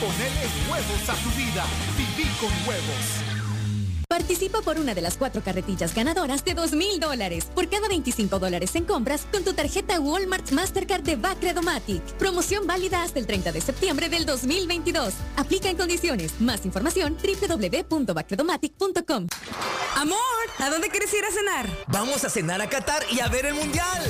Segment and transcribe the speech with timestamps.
[0.00, 1.64] Ponele huevos a tu vida.
[1.96, 3.22] Viví con huevos.
[4.08, 8.38] Participa por una de las cuatro carretillas ganadoras de dos mil dólares por cada 25
[8.38, 12.02] dólares en compras con tu tarjeta Walmart Mastercard de Bacredomatic.
[12.18, 15.14] Promoción válida hasta el 30 de septiembre del 2022.
[15.36, 16.38] Aplica en condiciones.
[16.40, 19.26] Más información www.bacredomatic.com.
[19.96, 20.18] Amor,
[20.58, 21.70] ¿a dónde quieres ir a cenar?
[21.88, 24.02] Vamos a cenar a Qatar y a ver el Mundial.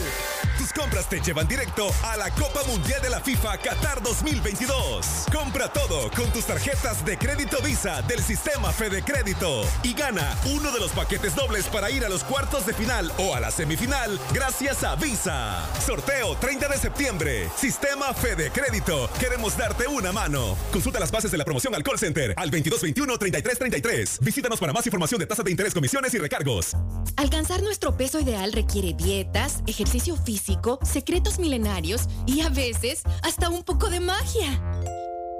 [0.59, 5.27] Tus compras te llevan directo a la Copa Mundial de la FIFA Qatar 2022.
[5.31, 10.73] Compra todo con tus tarjetas de crédito Visa del sistema Fede Crédito y gana uno
[10.73, 14.19] de los paquetes dobles para ir a los cuartos de final o a la semifinal
[14.33, 15.69] gracias a Visa.
[15.85, 17.49] Sorteo 30 de septiembre.
[17.55, 19.11] Sistema Fede Crédito.
[19.21, 20.57] Queremos darte una mano.
[20.73, 24.21] Consulta las bases de la promoción al call center al 2221-3333.
[24.21, 26.73] Visítanos para más información de tasas de interés, comisiones y recargos.
[27.17, 30.46] Alcanzar nuestro peso ideal requiere dietas, ejercicio físico
[30.83, 34.61] secretos milenarios y a veces hasta un poco de magia.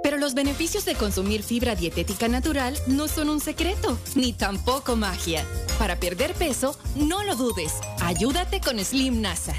[0.03, 5.45] Pero los beneficios de consumir fibra dietética natural no son un secreto, ni tampoco magia.
[5.79, 7.73] Para perder peso, no lo dudes.
[7.99, 9.55] Ayúdate con Slim NASA.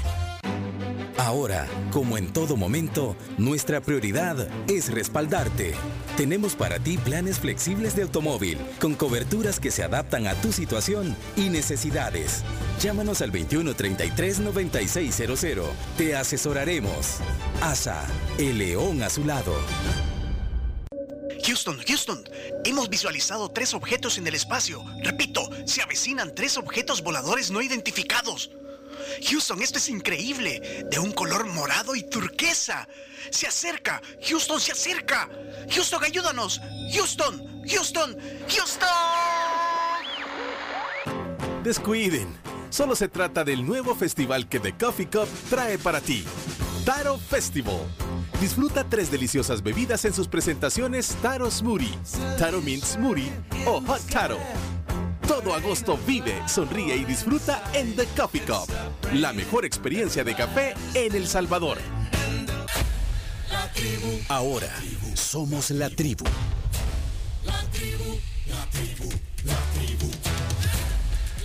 [1.19, 5.73] Ahora, como en todo momento, nuestra prioridad es respaldarte.
[6.15, 11.17] Tenemos para ti planes flexibles de automóvil, con coberturas que se adaptan a tu situación
[11.35, 12.45] y necesidades.
[12.79, 15.65] Llámanos al 2133-9600.
[15.97, 17.17] Te asesoraremos.
[17.59, 18.01] ASA,
[18.37, 19.53] el león a su lado.
[21.45, 22.23] Houston, Houston,
[22.63, 24.85] hemos visualizado tres objetos en el espacio.
[25.03, 28.51] Repito, se avecinan tres objetos voladores no identificados.
[29.29, 30.85] Houston, esto es increíble.
[30.89, 32.87] De un color morado y turquesa.
[33.31, 34.01] Se acerca.
[34.27, 35.29] Houston, se acerca.
[35.71, 36.61] Houston, ayúdanos.
[36.93, 38.89] Houston, Houston, Houston.
[41.63, 42.37] Descuiden.
[42.69, 46.23] Solo se trata del nuevo festival que The Coffee Cup trae para ti.
[46.85, 47.81] Taro Festival.
[48.39, 51.93] Disfruta tres deliciosas bebidas en sus presentaciones Taro Smoothie,
[52.37, 53.31] Taro Mint Smoothie
[53.65, 54.39] o Hot Taro
[55.29, 58.67] todo agosto vive, sonríe y disfruta en The Coffee Cup,
[59.13, 61.77] la mejor experiencia de café en El Salvador.
[64.27, 64.73] Ahora
[65.13, 66.25] somos la tribu.
[67.45, 68.17] La tribu,
[68.47, 69.09] la tribu,
[69.45, 70.11] la tribu.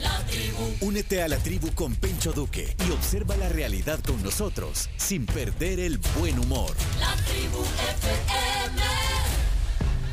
[0.00, 0.86] La tribu.
[0.86, 5.78] Únete a la tribu con Pencho Duque y observa la realidad con nosotros sin perder
[5.78, 6.74] el buen humor.
[6.98, 7.62] La tribu
[7.98, 8.82] FM.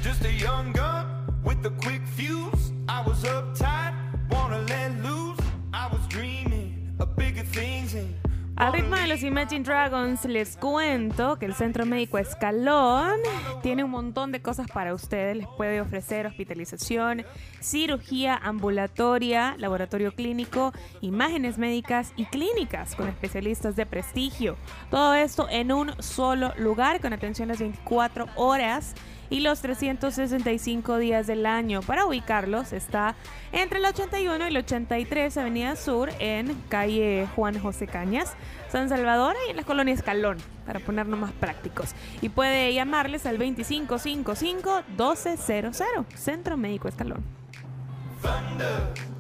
[0.04, 1.06] Just a young gun
[1.46, 2.61] with a quick fuse.
[2.94, 3.94] I was uptight,
[4.30, 5.40] wanna let loose.
[5.72, 8.14] I was dreaming of bigger things and
[8.58, 13.18] Al ritmo de los Imagine Dragons, les cuento que el Centro Médico Escalón
[13.64, 15.38] tiene un montón de cosas para ustedes.
[15.38, 17.26] Les puede ofrecer hospitalización,
[17.60, 24.58] cirugía ambulatoria, laboratorio clínico, imágenes médicas y clínicas con especialistas de prestigio.
[24.92, 28.94] Todo esto en un solo lugar con atención las 24 horas
[29.32, 31.82] y los 365 días del año.
[31.82, 33.16] Para ubicarlos está
[33.52, 38.36] entre el 81 y el 83 Avenida Sur en calle Juan José Cañas,
[38.70, 40.38] San Salvador y en la colonia Escalón,
[40.68, 41.96] para ponernos más prácticos.
[42.22, 47.41] Y puede llamarles al 2555-1200, Centro Médico Escalón.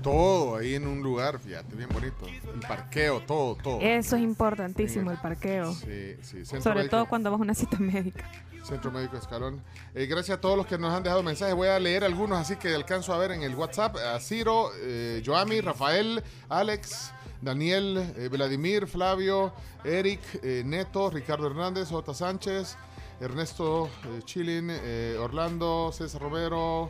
[0.01, 2.25] Todo ahí en un lugar, fíjate, bien bonito.
[2.25, 3.79] El parqueo, todo, todo.
[3.81, 5.73] Eso es importantísimo, el parqueo.
[5.73, 6.45] Sí, sí.
[6.45, 8.29] Sobre todo cuando vas a una cita médica.
[8.63, 9.61] Centro Médico Escalón.
[9.95, 11.55] Eh, gracias a todos los que nos han dejado mensajes.
[11.55, 13.95] Voy a leer algunos así que alcanzo a ver en el WhatsApp.
[13.97, 22.13] A Ciro, eh, Joami, Rafael, Alex, Daniel, eh, Vladimir, Flavio, Eric, Neto, Ricardo Hernández, J.
[22.13, 22.77] Sánchez,
[23.19, 23.89] Ernesto
[24.25, 24.71] Chilin,
[25.19, 26.89] Orlando, César Romero,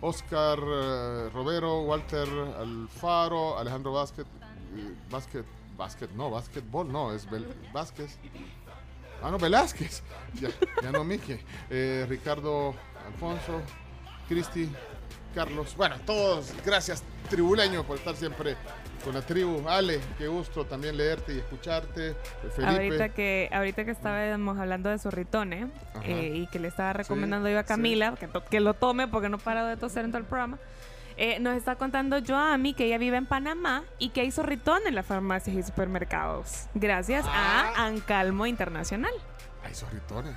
[0.00, 0.58] Oscar
[1.32, 2.28] Romero, Walter
[2.58, 4.26] Alfaro, Alejandro Vázquez,
[5.76, 7.26] Vázquez, no, básquetbol, no, es
[7.72, 8.18] Vázquez.
[9.22, 10.02] Ah, no, Velázquez.
[10.82, 11.44] Ya, no Mije.
[11.68, 12.74] Eh, Ricardo
[13.06, 13.60] Alfonso,
[14.28, 14.70] Cristi,
[15.34, 15.74] Carlos.
[15.76, 18.56] Bueno, todos, gracias, tribuleño, por estar siempre
[19.04, 19.68] con la tribu.
[19.68, 22.14] Ale, qué gusto también leerte y escucharte.
[22.54, 22.66] Felipe.
[22.66, 25.66] Ahorita que, ahorita que estábamos hablando de zorritones
[26.04, 29.38] eh, y que le estaba recomendando yo a Camila que, que, lo tome porque no
[29.38, 30.58] para de toser en todo el programa.
[31.16, 34.94] Eh, nos está contando Joami que ella vive en Panamá y que hay zorritón en
[34.94, 36.66] las farmacias y supermercados.
[36.74, 37.86] Gracias a ah.
[37.86, 39.12] Ancalmo Internacional.
[39.62, 40.34] Hay zorritones.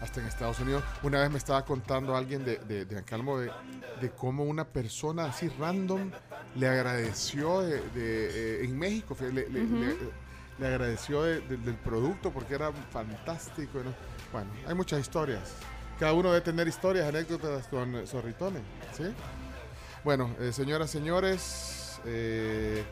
[0.00, 0.82] Hasta en Estados Unidos.
[1.02, 3.50] Una vez me estaba contando alguien de, de, Ancalmo de,
[4.16, 6.10] cómo una persona así random
[6.54, 13.80] le agradeció de, eh, en México, le, le, agradeció del producto porque era fantástico.
[14.32, 15.54] Bueno, hay muchas historias.
[15.98, 18.62] Cada uno debe tener historias, anécdotas con zorritones.
[18.96, 19.04] ¿sí?
[20.04, 22.84] Bueno, eh, señoras, señores, eh,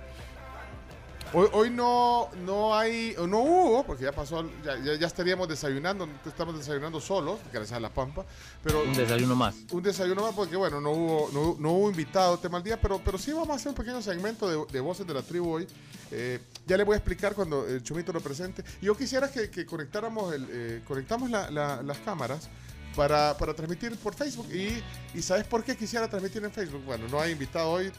[1.38, 6.08] Hoy, hoy no, no hay, no hubo, porque ya pasó, ya, ya- ya estaríamos desayunando,
[6.24, 8.24] estamos desayunando solos, gracias a la Pampa,
[8.64, 9.54] pero Un desayuno más.
[9.70, 13.02] un desayuno más porque bueno, no hubo, no, no hubo invitado tema al día, pero,
[13.04, 15.68] pero sí vamos a hacer un pequeño segmento de, de voces de la tribu hoy.
[16.10, 18.64] Eh, ya le voy a explicar cuando el Chumito lo presente.
[18.80, 22.48] Yo quisiera que, que conectáramos el, eh, conectamos la- la- las cámaras
[22.94, 24.46] para, para transmitir por Facebook.
[24.54, 24.82] Y,
[25.12, 26.82] y ¿sabes por qué quisiera transmitir en Facebook?
[26.86, 27.92] Bueno, no hay invitado hoy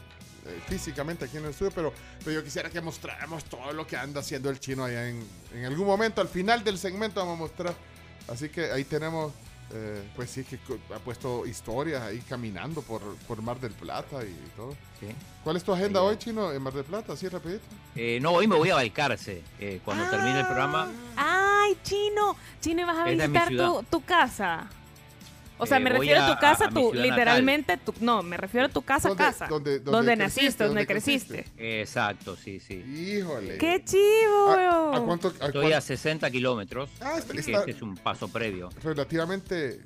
[0.48, 3.96] eh, físicamente aquí en el estudio, pero, pero yo quisiera que mostráramos todo lo que
[3.96, 5.22] anda haciendo el chino allá en,
[5.54, 6.20] en algún momento.
[6.20, 7.74] Al final del segmento vamos a mostrar.
[8.28, 9.32] Así que ahí tenemos,
[9.72, 10.58] eh, pues sí, que
[10.94, 14.76] ha puesto historias ahí caminando por, por Mar del Plata y todo.
[15.44, 17.12] ¿Cuál es tu agenda hoy, chino, en Mar del Plata?
[17.14, 17.62] Así rapidito.
[17.94, 19.42] Eh, no, hoy me voy a Balcarce.
[19.60, 20.90] eh, cuando termine el programa.
[21.16, 22.36] Ay, Chino.
[22.60, 24.68] Chino, ¿vas a visitar tu, tu casa?
[25.58, 28.36] O sea, Eh, me refiero a, a- tu casa, a tu, literalmente, tu, no, me
[28.36, 29.48] refiero a tu casa, ¿Dónde- casa.
[29.84, 31.44] donde naciste, donde creciste.
[31.56, 32.74] Exacto, sí, sí.
[32.74, 33.58] Híjole.
[33.58, 34.50] ¡Qué chivo!
[34.50, 35.28] ¿A, a cuánto?
[35.40, 36.90] a Estoy a cuán- 60 kilómetros.
[37.00, 38.68] Ah, así que está- este es un paso previo.
[38.82, 39.80] Relativamente.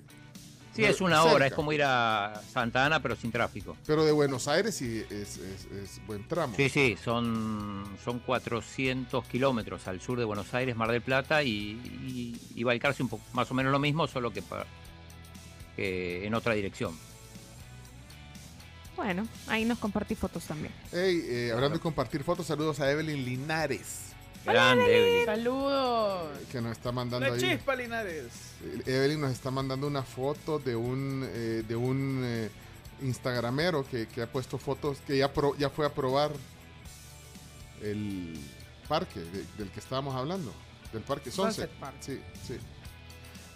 [0.74, 3.76] Sí, es una hora, es como ir a Santa Ana, pero sin tráfico.
[3.86, 6.54] Pero de Buenos Aires sí es, es- es buen tramo.
[6.56, 11.50] Sí, sí, son, son 400 kilómetros al sur de Buenos Aires, Mar del Plata, y,
[11.50, 14.64] y, y Balcarce un poco, más o menos lo mismo, solo que, pa-
[15.76, 16.96] que en otra dirección.
[18.96, 20.72] Bueno, ahí nos compartí fotos también.
[20.92, 24.00] Hey, eh, hablando de compartir fotos, saludos a Evelyn Linares.
[24.44, 25.24] Grande, Evelyn.
[25.26, 26.30] Saludos.
[26.50, 27.40] Que nos está mandando La ahí.
[27.40, 28.26] chispa, Linares.
[28.62, 32.50] Eh, Evelyn nos está mandando una foto de un eh, de un eh,
[33.02, 36.30] Instagramero que, que ha puesto fotos, que ya, pro- ya fue a probar
[37.80, 38.38] el
[38.88, 40.52] parque de- del que estábamos hablando,
[40.92, 41.69] del parque Sunset.
[41.70, 41.96] Sunset Park.
[42.00, 42.56] Sí, sí.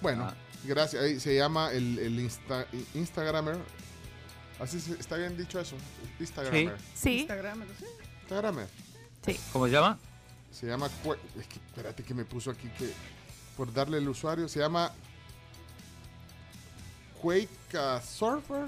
[0.01, 0.35] Bueno, Ah.
[0.67, 1.03] Gracias.
[1.03, 3.57] Ahí se llama el, el Insta- Instagramer.
[4.61, 5.77] Así se- está bien dicho eso.
[6.19, 6.77] Instagramer.
[6.95, 7.21] Sí.
[7.21, 8.69] Instagramer.
[9.25, 9.39] Sí.
[9.53, 9.99] ¿Cómo se llama?
[10.53, 10.87] Se llama.
[10.87, 12.91] Es que, espérate que me puso aquí que.
[13.57, 14.49] Por darle el usuario.
[14.49, 14.91] Se llama.
[17.21, 17.49] Quake
[18.03, 18.65] Surfer.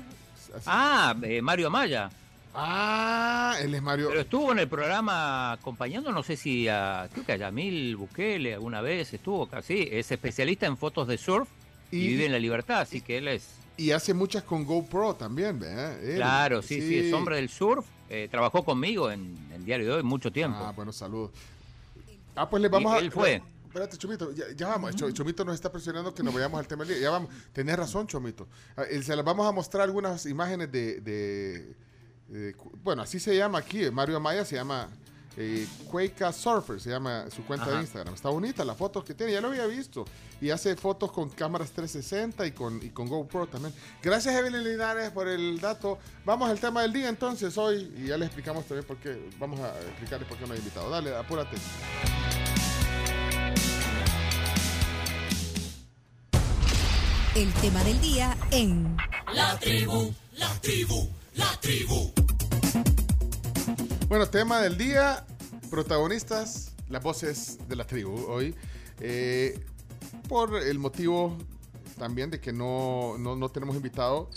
[0.54, 2.10] Así- Ah, eh, Mario Amaya.
[2.54, 4.08] Ah, él es Mario.
[4.08, 8.54] Pero estuvo en el programa acompañando, no sé si a, creo que a Yamil Bukele
[8.54, 9.86] alguna vez estuvo casi.
[9.92, 11.48] Es especialista en fotos de surf
[11.90, 13.46] y, Y- vive en la libertad, así que él es.
[13.76, 16.02] Y hace muchas con GoPro también, ¿verdad?
[16.02, 16.16] Él.
[16.16, 17.86] Claro, sí, sí, es hombre del surf.
[18.10, 20.56] eh, trabajó conmigo en el diario de hoy mucho tiempo.
[20.58, 21.30] Ah, bueno, saludos.
[22.34, 22.98] Ah, pues le vamos Y a.
[23.00, 23.42] él fue.
[23.66, 24.96] Espérate, Chomito, ya, ya vamos.
[24.96, 27.02] Cho- Chomito nos está presionando que nos vayamos al tema del día.
[27.04, 27.28] Ya vamos.
[27.52, 28.48] Tenés razón, Chomito.
[28.76, 31.00] Ah, eh, Se las vamos a mostrar algunas imágenes de.
[31.02, 31.74] de-
[32.28, 33.84] de- cu- bueno, así se llama aquí.
[33.84, 34.88] eh, Mario Amaya se llama.
[35.36, 37.80] Eh, Quaker Surfer se llama su cuenta de.
[37.80, 38.14] Instagram.
[38.14, 40.04] Está bonita la foto que tiene, ya lo había visto.
[40.40, 43.74] Y hace fotos con cámaras 360 y con, y con GoPro también.
[44.02, 45.98] Gracias, Evelyn Linares, por el dato.
[46.24, 47.92] Vamos al tema del día entonces hoy.
[47.96, 49.28] Y ya le explicamos también por qué.
[49.38, 50.90] Vamos a explicarles por qué no hay invitado.
[50.90, 51.56] Dale, apúrate.
[57.34, 58.96] El tema del día en
[59.32, 62.12] La tribu, la tribu, la tribu.
[64.08, 65.26] Bueno, tema del día,
[65.68, 68.54] protagonistas, las voces de la tribu hoy.
[69.00, 69.62] Eh,
[70.26, 71.36] por el motivo
[71.98, 74.30] también de que no, no, no tenemos invitado.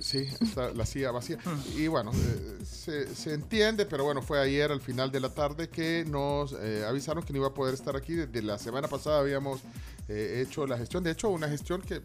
[0.00, 1.38] Sí, está la silla vacía.
[1.76, 5.68] Y bueno, eh, se, se entiende, pero bueno, fue ayer al final de la tarde
[5.68, 8.14] que nos eh, avisaron que no iba a poder estar aquí.
[8.14, 9.60] Desde la semana pasada habíamos
[10.08, 11.04] eh, hecho la gestión.
[11.04, 12.02] De hecho, una gestión que,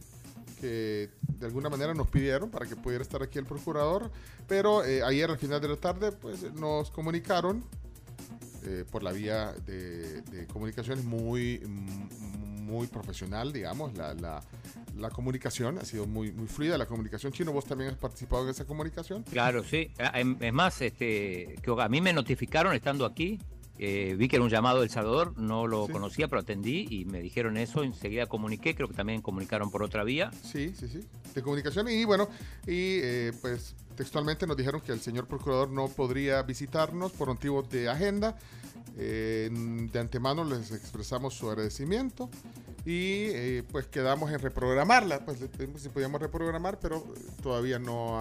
[0.60, 1.10] que
[1.40, 4.12] de alguna manera nos pidieron para que pudiera estar aquí el procurador.
[4.48, 7.64] Pero eh, ayer al final de la tarde, pues nos comunicaron
[8.66, 14.42] eh, por la vía de, de comunicaciones muy, mm, muy profesional, digamos, la, la,
[14.98, 18.50] la comunicación ha sido muy, muy fluida, la comunicación chino, vos también has participado en
[18.50, 19.24] esa comunicación.
[19.24, 19.92] Claro, sí.
[20.00, 23.40] Ah, em- Es más, este, que a mí me notificaron estando aquí.
[23.80, 27.22] Eh, vi que era un llamado del Salvador, no lo conocía, pero atendí y me
[27.22, 27.84] dijeron eso.
[27.84, 30.32] Enseguida comuniqué, creo que también comunicaron por otra vía.
[30.44, 31.02] Sí, sí, sí,
[31.34, 32.28] de comunicación y bueno,
[32.66, 37.70] y eh, pues textualmente nos dijeron que el señor procurador no podría visitarnos por motivos
[37.70, 38.38] de agenda.
[38.98, 42.30] De antemano les expresamos su agradecimiento
[42.88, 45.26] y eh, pues quedamos en reprogramarla.
[45.26, 45.40] Pues
[45.76, 47.04] si podíamos reprogramar, pero
[47.44, 48.18] todavía no,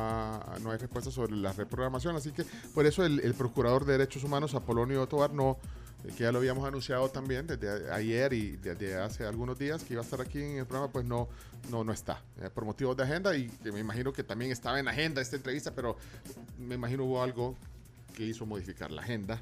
[0.61, 2.17] no hay respuesta sobre la reprogramación.
[2.17, 5.57] Así que por eso el, procurador de Derechos Humanos, Apolonio Tobar, no,
[6.05, 9.95] eh, que ya lo habíamos anunciado también desde ayer y desde hace algunos días que
[9.95, 11.29] iba a estar aquí en el programa, pues no,
[11.71, 14.81] no, no está, eh, por motivos de agenda y que me imagino que también estaba
[14.81, 15.97] en agenda esta entrevista, pero
[16.59, 17.55] me imagino hubo algo
[18.17, 19.41] que hizo modificar la agenda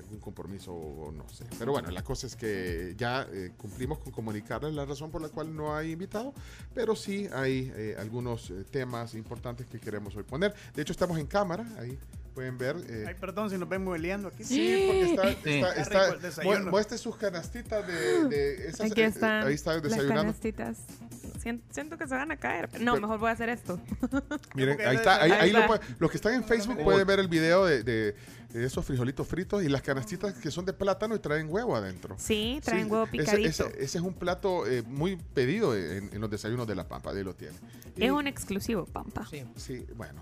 [0.00, 1.44] algún compromiso o no sé.
[1.58, 5.28] Pero bueno, la cosa es que ya eh, cumplimos con comunicarles la razón por la
[5.28, 6.34] cual no hay invitado,
[6.74, 10.54] pero sí hay eh, algunos eh, temas importantes que queremos hoy poner.
[10.74, 11.98] De hecho, estamos en cámara ahí
[12.34, 12.76] pueden ver.
[12.88, 14.44] eh, Ay, perdón si nos ven mueleando aquí.
[14.44, 15.36] Sí, porque está, Sí.
[15.50, 19.82] está, Está está- muestre sus canastitas de, de esas, Aquí eh, están ahí está las
[19.82, 20.14] desayunando.
[20.22, 20.78] canastitas.
[21.42, 22.68] Sien- Siento que se van a caer.
[22.80, 23.80] No, Pero- mejor voy a hacer esto.
[24.54, 25.66] Miren, ahí está, ahí, ahí Ahí lo va.
[25.68, 28.14] puede- los que están en Facebook pueden ver el video de, de-
[28.50, 32.16] de esos frijolitos fritos y las canastitas que son de plátano y traen huevo adentro.
[32.18, 33.48] Sí, traen huevo picadito.
[33.48, 37.12] Ese, ese es un plato eh, muy pedido en, en los desayunos de La Pampa,
[37.12, 37.54] de ahí lo tiene.
[37.96, 39.26] Y- Es un exclusivo, Pampa.
[39.56, 40.20] Sí, bueno.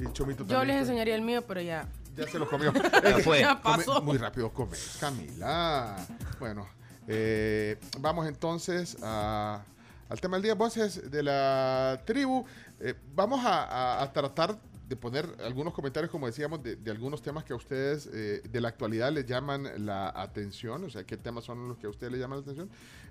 [0.00, 1.86] Y Chomito Yo les enseñaría el mío, pero ya.
[2.16, 2.72] Ya se lo comió.
[3.04, 3.40] Ya fue.
[3.40, 4.00] Ya Come- pasó.
[4.02, 5.96] muy rápido come, Camila.
[6.40, 6.66] Bueno,
[7.06, 9.62] eh, vamos entonces a-
[10.08, 10.54] al tema del día.
[10.54, 12.44] Voces de la tribu.
[12.80, 14.58] Eh, vamos a, tratar
[14.88, 18.60] de poner algunos comentarios, como decíamos, de, de algunos temas que a ustedes eh, de
[18.60, 20.84] la actualidad les llaman la atención.
[20.84, 22.70] O sea, qué temas son los que a ustedes les llaman la atención.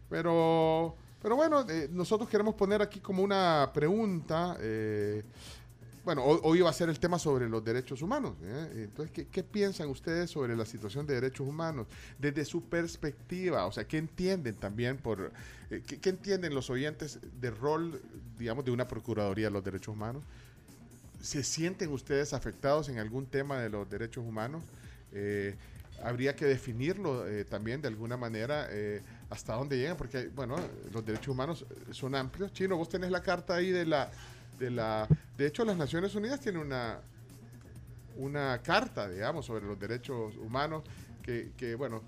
[0.10, 4.58] Pero, pero bueno, eh, nosotros queremos poner aquí como una pregunta.
[6.06, 8.36] Bueno, hoy, va a ser el tema sobre los derechos humanos.
[8.44, 8.84] ¿eh?
[8.84, 11.88] Entonces, ¿qué, piensan ustedes sobre la situación de derechos humanos
[12.20, 13.66] desde su perspectiva?
[13.66, 15.32] O sea, ¿qué entienden también por,
[15.72, 18.00] eh, qué, entienden los oyentes del rol,
[18.38, 20.22] digamos, de una procuraduría de los derechos humanos?
[21.24, 24.64] ¿Se sienten ustedes afectados en algún tema de los derechos humanos?
[25.12, 25.56] Eh,
[26.04, 28.70] habría que definirlo eh, también de alguna manera
[29.32, 30.58] hasta dónde llegan, porque, bueno,
[30.94, 32.54] los derechos humanos son amplios.
[32.54, 34.12] Chino, vos tenés la carta ahí de la...
[34.60, 35.08] De, la,
[35.38, 37.00] de hecho, las Naciones Unidas tienen una,
[38.18, 40.84] una carta, digamos, sobre los derechos humanos
[41.22, 42.02] que, que, bueno,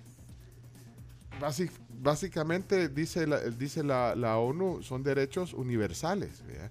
[2.00, 6.42] básicamente dice la, dice la, la ONU, son derechos universales.
[6.46, 6.70] ¿verdad?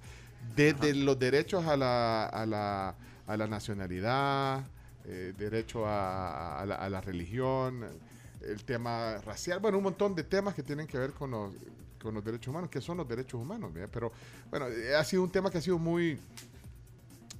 [0.55, 2.95] Desde los derechos a la, a la,
[3.27, 4.63] a la nacionalidad,
[5.05, 7.85] eh, derecho a, a la, a la religión,
[8.47, 11.53] el tema racial, bueno, un montón de temas que tienen que ver con los,
[12.01, 13.73] con los derechos humanos, que son los derechos humanos.
[13.73, 13.89] ¿verdad?
[13.93, 14.11] Pero
[14.49, 16.17] bueno, ha sido un tema que ha sido muy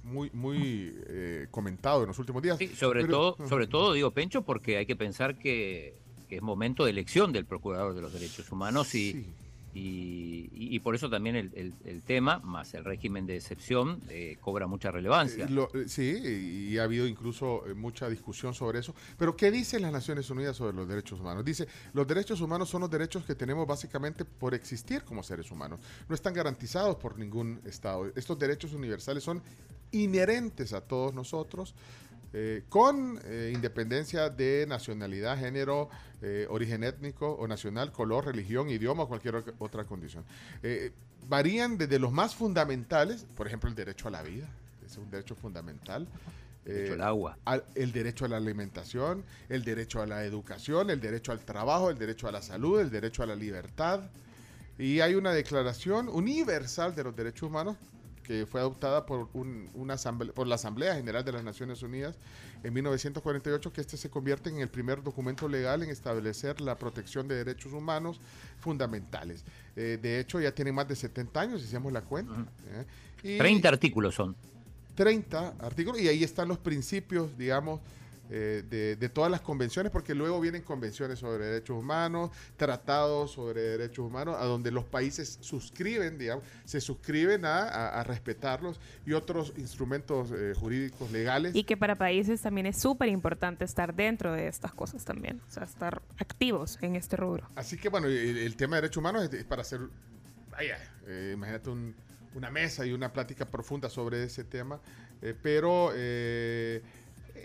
[0.04, 2.56] muy muy eh, comentado en los últimos días.
[2.58, 5.94] Sí, sobre Pero- todo, sobre todo digo Pencho, porque hay que pensar que,
[6.28, 9.26] que es momento de elección del procurador de los derechos humanos y,
[9.74, 14.90] y, y- por eso también el, tema, más el régimen de excepción, eh, cobra mucha
[14.90, 15.44] relevancia.
[15.46, 18.94] Eh, eh, sí, y ha habido incluso mucha discusión sobre eso.
[19.18, 21.44] Pero ¿qué dicen las Naciones Unidas sobre los derechos humanos?
[21.44, 25.80] Dice, los derechos humanos son los derechos que tenemos básicamente por existir como seres humanos.
[26.08, 28.10] No están garantizados por ningún Estado.
[28.16, 29.42] Estos derechos universales son
[29.92, 31.74] inherentes a todos nosotros.
[32.32, 35.88] Eh, con eh, independencia de nacionalidad, género,
[36.22, 40.24] eh, origen étnico o nacional, color, religión, idioma o cualquier otra condición.
[41.28, 44.48] Varían desde los más fundamentales, por ejemplo, el derecho a la vida,
[44.86, 46.06] es un derecho fundamental.
[46.64, 47.38] Derecho Eh, al agua.
[47.44, 51.90] al- el derecho a la alimentación, el derecho a la educación, el derecho al trabajo,
[51.90, 54.00] el derecho a la salud, el derecho a la libertad.
[54.78, 57.76] Y hay una declaración universal de los derechos humanos
[58.28, 62.14] que fue adoptada por, un- una asamble- por la Asamblea General de las Naciones Unidas
[62.62, 67.26] en 1948, que este se convierte en el primer documento legal en establecer la protección
[67.26, 68.20] de derechos humanos
[68.60, 69.44] fundamentales.
[69.76, 72.34] Eh, de hecho, ya tiene más de 70 años, si hacemos la cuenta.
[72.70, 72.84] ¿eh?
[73.22, 74.36] Y- 30 artículos son.
[74.94, 77.80] 30 artículos y ahí están los principios, digamos,
[78.30, 83.60] eh, de, de todas las convenciones, porque luego vienen convenciones sobre derechos humanos, tratados sobre
[83.62, 89.12] derechos humanos, a donde los países suscriben, digamos, se suscriben a, a- a respetarlos y
[89.14, 91.54] otros instrumentos eh, jurídicos legales.
[91.54, 95.40] Y que para países también es súper importante estar dentro de estas cosas también.
[95.48, 97.48] O sea, estar activos en este rubro.
[97.56, 99.80] Así que bueno, el, el tema de derechos humanos es, es para hacer,
[100.50, 101.94] vaya, eh, imagínate un-
[102.34, 104.78] una mesa y una plática profunda sobre ese tema,
[105.42, 105.90] pero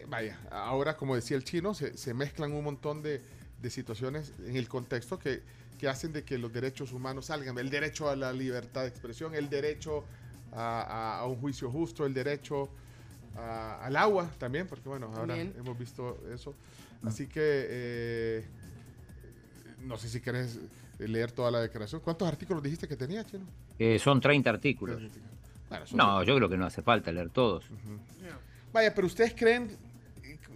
[0.10, 3.22] vaya, ahora como decía el chino, se, se mezclan un montón de,
[3.62, 5.42] de situaciones en el contexto que,
[5.80, 9.36] que hacen de que los derechos humanos salgan, el derecho a la libertad de expresión,
[9.36, 10.04] el derecho
[10.54, 12.70] a, a- a un juicio justo, el derecho
[13.36, 15.54] a- al agua también, porque bueno, ahora También.
[15.58, 16.54] hemos visto eso.
[17.04, 18.46] Así que eh,
[19.82, 20.60] no sé si querés
[21.00, 22.00] leer toda la declaración.
[22.02, 23.46] ¿Cuántos artículos dijiste que tenía, Chino?
[23.78, 25.02] Eh, son 30 artículos.
[25.70, 27.66] Bueno, son- No, yo creo que no hace falta leer todos.
[28.72, 29.76] Vaya, pero ustedes creen,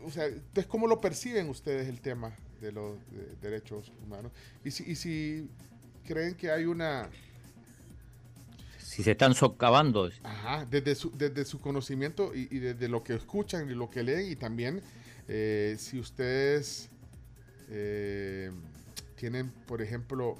[0.07, 4.31] o sea, entonces, ¿cómo lo perciben ustedes el tema de los de- derechos humanos?
[4.63, 5.49] Y si, y si
[6.05, 7.09] creen que hay una,
[8.77, 13.15] Si se están socavando, ajá, desde su, desde su conocimiento y, y desde lo que
[13.15, 14.81] escuchan y lo que leen, y también
[15.27, 16.89] eh, si ustedes
[17.69, 18.51] eh,
[19.15, 20.37] tienen, por ejemplo,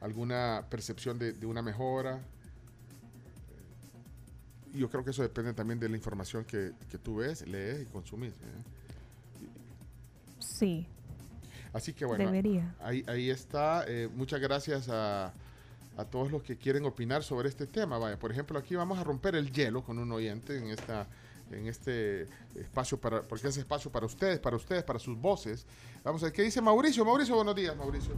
[0.00, 2.20] alguna percepción de, de una mejora.
[4.74, 7.86] Yo creo que eso depende también de la información que, que tú ves, lees y
[7.86, 8.32] consumís.
[8.32, 8.62] ¿eh?
[10.44, 10.86] Sí.
[11.72, 12.74] Así que bueno, Debería.
[12.82, 13.84] Ahí, ahí está.
[13.88, 15.32] Eh, muchas gracias a,
[15.96, 17.96] a todos los que quieren opinar sobre este tema.
[17.98, 21.06] Vaya, por ejemplo, aquí vamos a romper el hielo con un oyente en esta,
[21.50, 25.64] en este espacio para, porque es espacio para ustedes, para ustedes, para sus voces.
[26.04, 27.04] Vamos a ver qué dice Mauricio.
[27.06, 28.12] Mauricio, buenos días, Mauricio.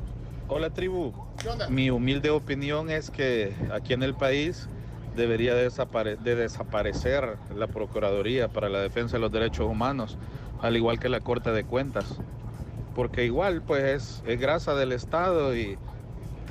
[0.49, 1.13] Hola tribu.
[1.41, 1.69] ¿Qué onda?
[1.71, 4.69] Mi humilde opinión es que aquí en el país
[5.17, 10.19] debería de, desapare- de desaparecer la Procuraduría para la Defensa de los Derechos Humanos,
[10.65, 12.07] al igual que la Corte de Cuentas.
[12.95, 15.77] Porque igual pues es, es grasa del Estado y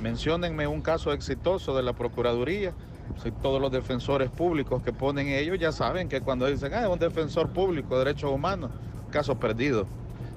[0.00, 2.74] menciónenme un caso exitoso de la Procuraduría.
[3.22, 6.88] Si todos los defensores públicos que ponen ellos ya saben que cuando dicen, ah, es
[6.88, 8.70] un defensor público de derechos humanos,
[9.10, 9.86] caso perdido.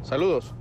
[0.02, 0.56] Saludos.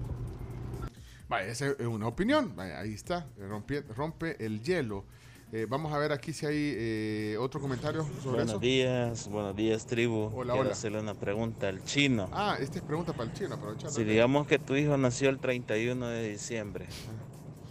[1.28, 2.54] Vaya, esa es una opinión.
[2.58, 3.26] Ahí está.
[3.38, 5.04] Rompe, rompe el hielo.
[5.52, 8.58] Eh, vamos a ver aquí si hay eh, otro comentario sobre Buenos eso.
[8.58, 10.24] días, buenos días tribu.
[10.34, 10.72] Hola, Quiero hola.
[10.72, 12.28] hacerle una pregunta al chino.
[12.32, 13.92] Ah, esta es pregunta para el chino, aprovechando.
[13.94, 16.86] Si digamos que tu hijo nació el 31 de diciembre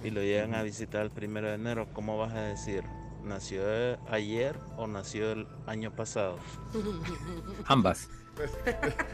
[0.03, 2.83] y lo llegan a visitar el 1 de enero, ¿cómo vas a decir?
[3.25, 3.61] ¿Nació
[4.09, 6.37] ayer o nació el año pasado?
[7.65, 8.07] Ambas.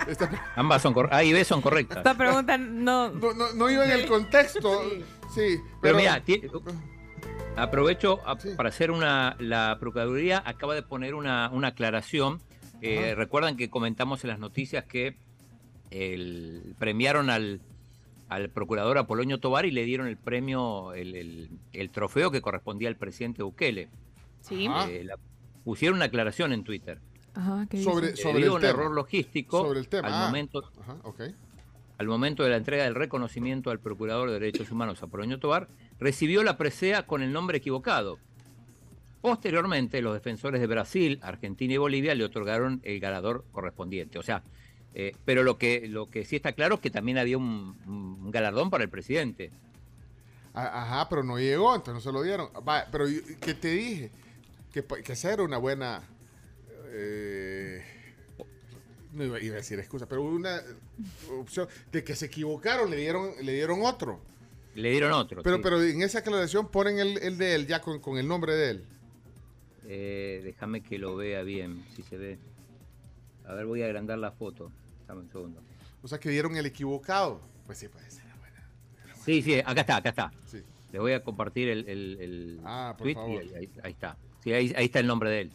[0.08, 1.20] Esta, Ambas son correctas.
[1.20, 1.98] A y B son correctas.
[1.98, 3.10] Esta pregunta no...
[3.10, 4.84] no, no, no iba en el contexto.
[5.34, 6.41] Sí, Pero, pero, mira, ti-
[7.55, 9.36] aprovecho a- para hacer una.
[9.39, 12.39] La Procuraduría acaba de poner una, una aclaración.
[12.81, 13.13] Eh.
[13.15, 15.15] Recuerdan que comentamos en las noticias que
[15.91, 17.62] el- premiaron al,
[18.29, 22.89] al procurador Apolonio Tobar y le dieron el premio, el, el- el trofeo que correspondía
[22.89, 23.89] al presidente Bukele.
[24.41, 24.67] Sí.
[24.89, 25.17] Eh, la-
[25.63, 27.00] pusieron una aclaración en Twitter.
[27.34, 28.70] Ajá, ¿qué Sobre- sobre a el un tema.
[28.74, 30.25] error logístico Sobre el tema, al ah.
[30.27, 31.22] momento Ajá, ok.
[31.98, 35.70] al momento de la entrega del reconocimiento al Procurador de Derechos Humanos, Apolonio Tobar,
[36.01, 38.20] recibió la presea con el nombre equivocado.
[39.22, 44.17] Posteriormente, los defensores de Brasil, Argentina y Bolivia le otorgaron el ganador correspondiente.
[44.17, 44.43] O sea,
[44.96, 48.72] eh, pero lo que, lo que sí está claro es que también había un, galardón
[48.72, 49.51] para el presidente.
[50.53, 52.50] Ajá, pero no llegó, entonces no se lo dieron.
[52.67, 53.05] Va, pero
[53.39, 54.12] ¿qué te dije?
[54.74, 56.01] Que, que esa era una buena...
[56.88, 57.86] eh,
[59.13, 60.62] no iba, iba a decir excusa, pero una
[61.39, 64.20] opción de que se equivocaron, le dieron, le dieron otro.
[64.75, 65.44] Le dieron otro.
[65.44, 65.62] Pero, sí.
[65.63, 68.70] pero en esa aclaración ponen el, el de él ya con, con el nombre de
[68.72, 68.86] él.
[69.86, 72.40] Eh, déjame que lo vea bien, si se ve.
[73.46, 74.72] A ver, voy a agrandar la foto.
[75.08, 75.62] Dame un segundo.
[76.02, 77.41] O sea, que dieron el equivocado.
[77.65, 78.22] Pues sí, puede ser.
[79.26, 80.32] Sí, sí, acá está, acá está.
[80.45, 80.62] Sí.
[80.91, 83.41] Le voy a compartir el, el, el Ah, por tweet y favor.
[83.41, 84.17] ahí, ahí- ahí está.
[84.43, 85.52] Sí, ahí, ahí está el nombre de él.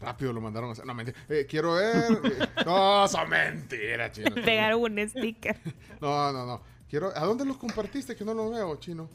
[0.00, 0.84] Rápido lo mandaron a hacer.
[0.86, 1.16] No, mentira.
[1.28, 1.94] Eh, quiero ver.
[2.24, 4.34] eh, no, son mentiras, chino.
[4.34, 5.56] Pegar un sticker.
[6.00, 6.75] No, no, no.
[6.88, 8.14] Quiero, ¿A dónde los compartiste?
[8.14, 9.08] Que no lo veo, chino.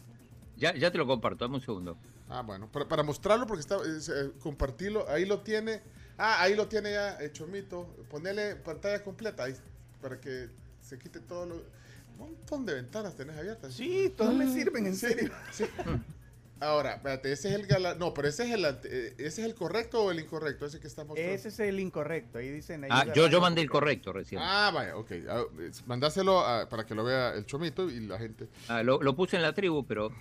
[0.58, 1.98] Ya, ya te lo comparto, dame un segundo.
[2.30, 5.82] Ah, bueno, para, para mostrarlo, porque está, es, eh, compartirlo, ahí lo tiene.
[6.18, 7.88] Ah, ahí lo tiene ya, eh, Chomito.
[8.10, 9.56] Ponele pantalla completa ahí,
[10.02, 10.50] para que
[10.82, 11.56] se quite todo lo...
[11.56, 13.74] Un montón de ventanas tenés abiertas.
[13.74, 15.32] Sí, todas me sirven, en serio.
[15.52, 15.66] sí.
[16.62, 17.96] Ahora, espérate, ese es el gala...
[17.96, 20.88] No, pero ese es el, eh, ese es el correcto o el incorrecto, ese que
[20.88, 21.16] mostrando.
[21.16, 22.38] Ese es el incorrecto.
[22.38, 22.86] Ahí dicen.
[22.88, 24.40] Ah, yo, yo mandé el correcto recién.
[24.44, 25.12] Ah, vaya, ok.
[25.28, 25.42] Ah,
[25.88, 28.48] mandáselo a- para que lo vea el Chomito y la gente.
[28.68, 30.12] Ah, lo, lo puse en la tribu, pero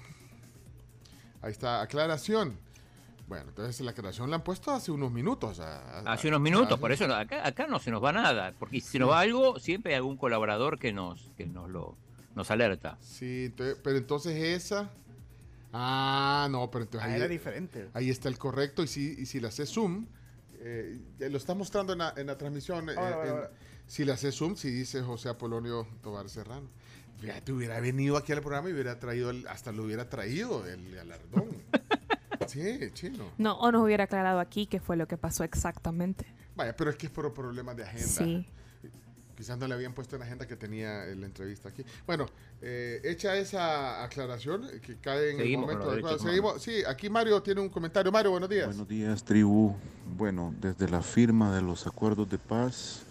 [1.43, 2.59] Ahí está, aclaración.
[3.29, 5.61] Bueno, entonces la aclaración la han puesto hace unos minutos.
[5.61, 8.55] a- a- hace unos minutos, hace- por eso acá, acá no se nos va nada.
[8.59, 11.97] Porque si se nos va algo, siempre hay algún colaborador que nos, que nos lo
[12.35, 12.97] nos alerta.
[13.03, 14.91] Sí, entonces- pero entonces esa.
[15.73, 17.89] Ah, no, pero entonces Ah, ahí, era diferente.
[17.95, 18.83] ahí está el correcto.
[18.83, 20.07] Y si, y si le hace zoom,
[20.61, 22.89] eh, lo está mostrando en la, en la transmisión.
[22.91, 23.51] eh, Ahora, ahora, en- ahora.
[23.87, 26.69] Si le hace zoom, si dice José Apolonio Tobar Serrano.
[27.19, 30.95] Fíjate, hubiera venido aquí al programa y hubiera traído, el- hasta lo hubiera traído el
[30.95, 31.49] galardón.
[32.47, 33.31] sí, chino.
[33.39, 36.25] No, o nos hubiera aclarado aquí qué fue lo que pasó exactamente.
[36.57, 38.07] Vaya, pero es que es por problemas de agenda.
[38.07, 38.47] Sí.
[39.41, 41.83] Quizás no le habían puesto en la agenda que tenía la entrevista aquí.
[42.07, 42.27] Bueno,
[42.61, 46.19] eh, hecha esa aclaración, eh, que cae en Seguimos el momento adecuado.
[46.19, 48.13] Seguimos, sí, aquí Mario tiene un comentario.
[48.13, 48.67] Mario, buenos días.
[48.67, 49.75] Buenos días, tribu.
[50.15, 53.05] Bueno, desde la firma de los acuerdos de paz,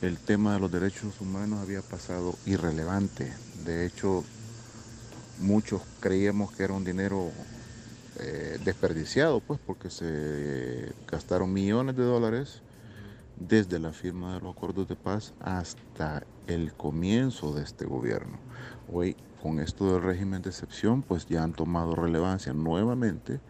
[0.00, 3.30] el tema de los derechos humanos había pasado irrelevante.
[3.66, 4.24] De hecho,
[5.38, 7.30] muchos creíamos que era un dinero
[8.20, 12.62] eh, desperdiciado, pues, porque se gastaron millones de dólares
[13.48, 18.38] desde la firma de los acuerdos de paz hasta el comienzo de este gobierno.
[18.86, 23.40] Hoy, con esto del régimen de excepción, pues ya han tomado relevancia nuevamente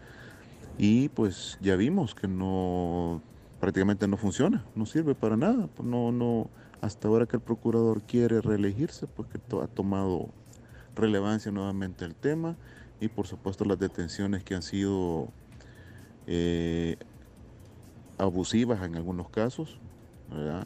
[0.77, 3.21] y pues ya vimos que no
[3.59, 6.49] prácticamente no funciona, no sirve para nada, pues, no no
[6.81, 10.33] hasta ahora que el procurador quiere reelegirse, pues que to- ha tomado
[10.95, 12.57] relevancia nuevamente el tema
[12.99, 15.29] y por supuesto las detenciones que han sido
[16.27, 16.97] eh,
[18.17, 19.79] abusivas en algunos casos,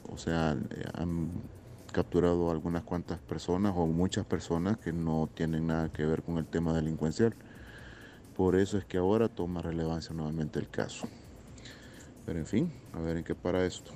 [0.03, 1.31] o sea, eh, han
[1.91, 6.45] capturado algunas cuantas personas o muchas personas que no tienen nada que ver con el
[6.45, 7.35] tema delincuencial.
[8.35, 11.07] Por eso es que ahora toma relevancia nuevamente el caso.
[12.25, 13.91] Pero en fin, a ver en qué para esto.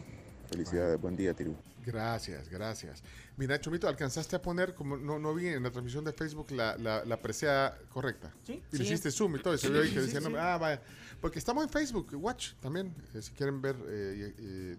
[0.48, 1.71] Felicidades, buen día, Tribu.
[1.86, 3.04] Gracias, gracias.
[3.38, 6.78] Mira, Chomito, ¿alcanzaste a poner, como no, no vi en la transmisión de Facebook, la,
[6.78, 8.32] la, la presea correcta?
[8.46, 8.62] Sí.
[8.72, 8.84] Y le Sí.
[8.84, 10.34] hiciste zoom y todo, y se vio ahí que decía, sí.
[10.38, 10.82] ah, vaya.
[11.20, 13.76] Porque estamos en Facebook, Watch también, eh, si quieren ver.
[13.88, 14.78] eh,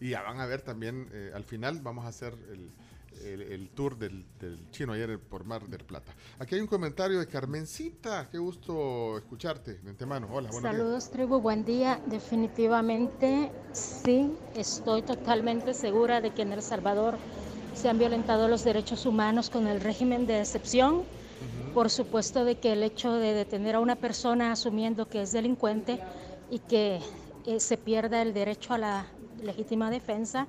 [0.00, 2.70] y ya van a ver también, eh, al final vamos a hacer el,
[3.24, 6.14] el- el tour del, del chino ayer por Mar del Plata.
[6.38, 10.26] Aquí hay un comentario de Carmencita, qué gusto escucharte de antemano.
[10.30, 10.76] Hola, buenos días.
[10.76, 12.00] Saludos tribu, buen día.
[12.06, 17.16] Definitivamente sí, estoy totalmente segura de que en El Salvador
[17.74, 21.02] se han violentado los derechos humanos con el régimen de excepción.
[21.74, 25.98] Por supuesto de que el hecho de detener a una persona asumiendo que es delincuente
[26.50, 27.00] y que
[27.46, 29.06] eh, se pierda el derecho a la
[29.42, 30.46] legítima defensa,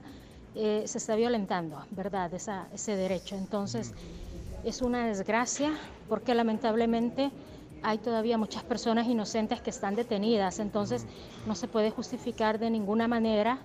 [0.56, 2.34] eh, se está violentando, ¿verdad?
[2.34, 3.36] Esa- ese derecho.
[3.36, 3.94] Entonces,
[4.64, 5.74] es una desgracia
[6.08, 7.32] porque lamentablemente
[7.82, 11.06] hay todavía muchas personas inocentes que están detenidas, entonces
[11.46, 13.60] no se puede justificar de ninguna manera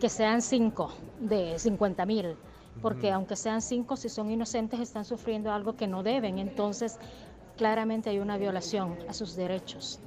[0.00, 2.36] que sean cinco de 50 mil,
[2.82, 6.98] porque aunque sean cinco, si son inocentes están sufriendo algo que no deben, entonces
[7.56, 9.98] claramente hay una violación a sus derechos.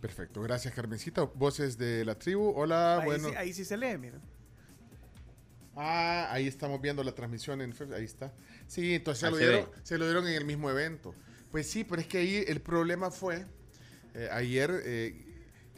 [0.00, 1.22] Perfecto, gracias Carmencita.
[1.34, 2.52] Voces de la tribu.
[2.56, 3.28] Hola, Ahí, bueno.
[3.28, 4.20] sí, ahí sí se lee, mira.
[5.74, 8.32] Ah, ahí estamos viendo la transmisión en ahí está.
[8.66, 11.14] Sí, entonces se Ahí lo, dieron, se lo dieron en el mismo evento.
[11.50, 13.46] Pues sí, pero es que ahí el problema fue,
[14.14, 15.24] eh, ayer, eh,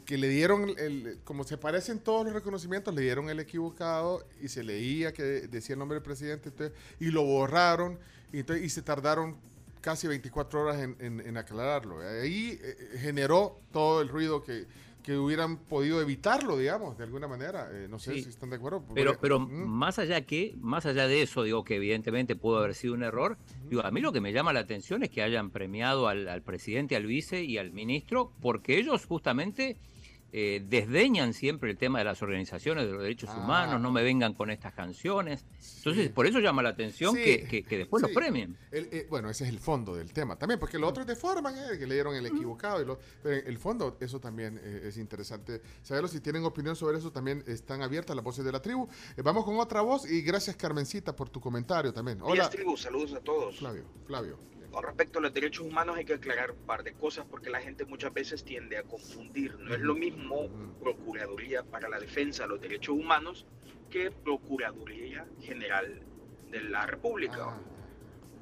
[0.05, 4.49] que le dieron, el, como se parecen todos los reconocimientos, le dieron el equivocado y
[4.49, 7.97] se leía que decía el nombre del presidente entonces, y lo borraron
[8.31, 9.37] y, entonces, y se tardaron
[9.81, 11.99] casi 24 horas en, en- en aclararlo.
[12.01, 14.65] Ahí eh, generó todo el ruido que,
[15.05, 17.69] que hubieran podido evitarlo, digamos, de alguna manera.
[17.71, 18.23] Eh, no sé Sí.
[18.23, 18.83] si están de acuerdo.
[18.95, 19.67] Pero, Porque- pero Mm.
[19.67, 23.37] más allá que, más allá de eso, digo que evidentemente pudo haber sido un error.
[23.69, 26.41] Digo, a mí lo que me llama la atención es que hayan premiado al, al
[26.41, 29.77] presidente, al vice y al ministro, porque ellos justamente
[30.37, 33.37] eh, desdeñan siempre el tema de las organizaciones de los derechos Ah.
[33.37, 35.45] humanos, no me vengan con estas canciones.
[35.77, 38.07] Entonces, por eso llama la atención Sí, que, que- que después sí.
[38.07, 38.57] los premien.
[38.69, 41.15] El- eh, bueno, ese es el fondo del tema también, porque lo otro es de
[41.15, 42.81] forma, eh, que le dieron el equivocado.
[42.81, 46.09] Y lo, pero el fondo, eso también eh, es interesante saberlo.
[46.09, 48.89] Si tienen opinión sobre eso, también están abiertas las voces de la tribu.
[49.15, 52.19] Eh, vamos con otra voz y gracias, Carmencita, por tu comentario también.
[52.21, 53.57] Hola, Días, tribu, saludos a todos.
[53.57, 53.85] Flavio.
[54.05, 54.37] Flavio.
[54.75, 57.61] Con respecto a los derechos humanos hay que aclarar un par de cosas porque la
[57.61, 59.57] gente muchas veces tiende a confundir.
[59.57, 60.49] No es lo mismo
[60.81, 63.45] Procuraduría para la Defensa de los Derechos Humanos
[63.89, 66.01] que Procuraduría General
[66.51, 67.57] de la República,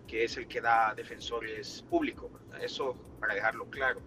[0.08, 2.32] que es el que da defensores públicos.
[2.60, 4.02] Eso para dejarlo claro.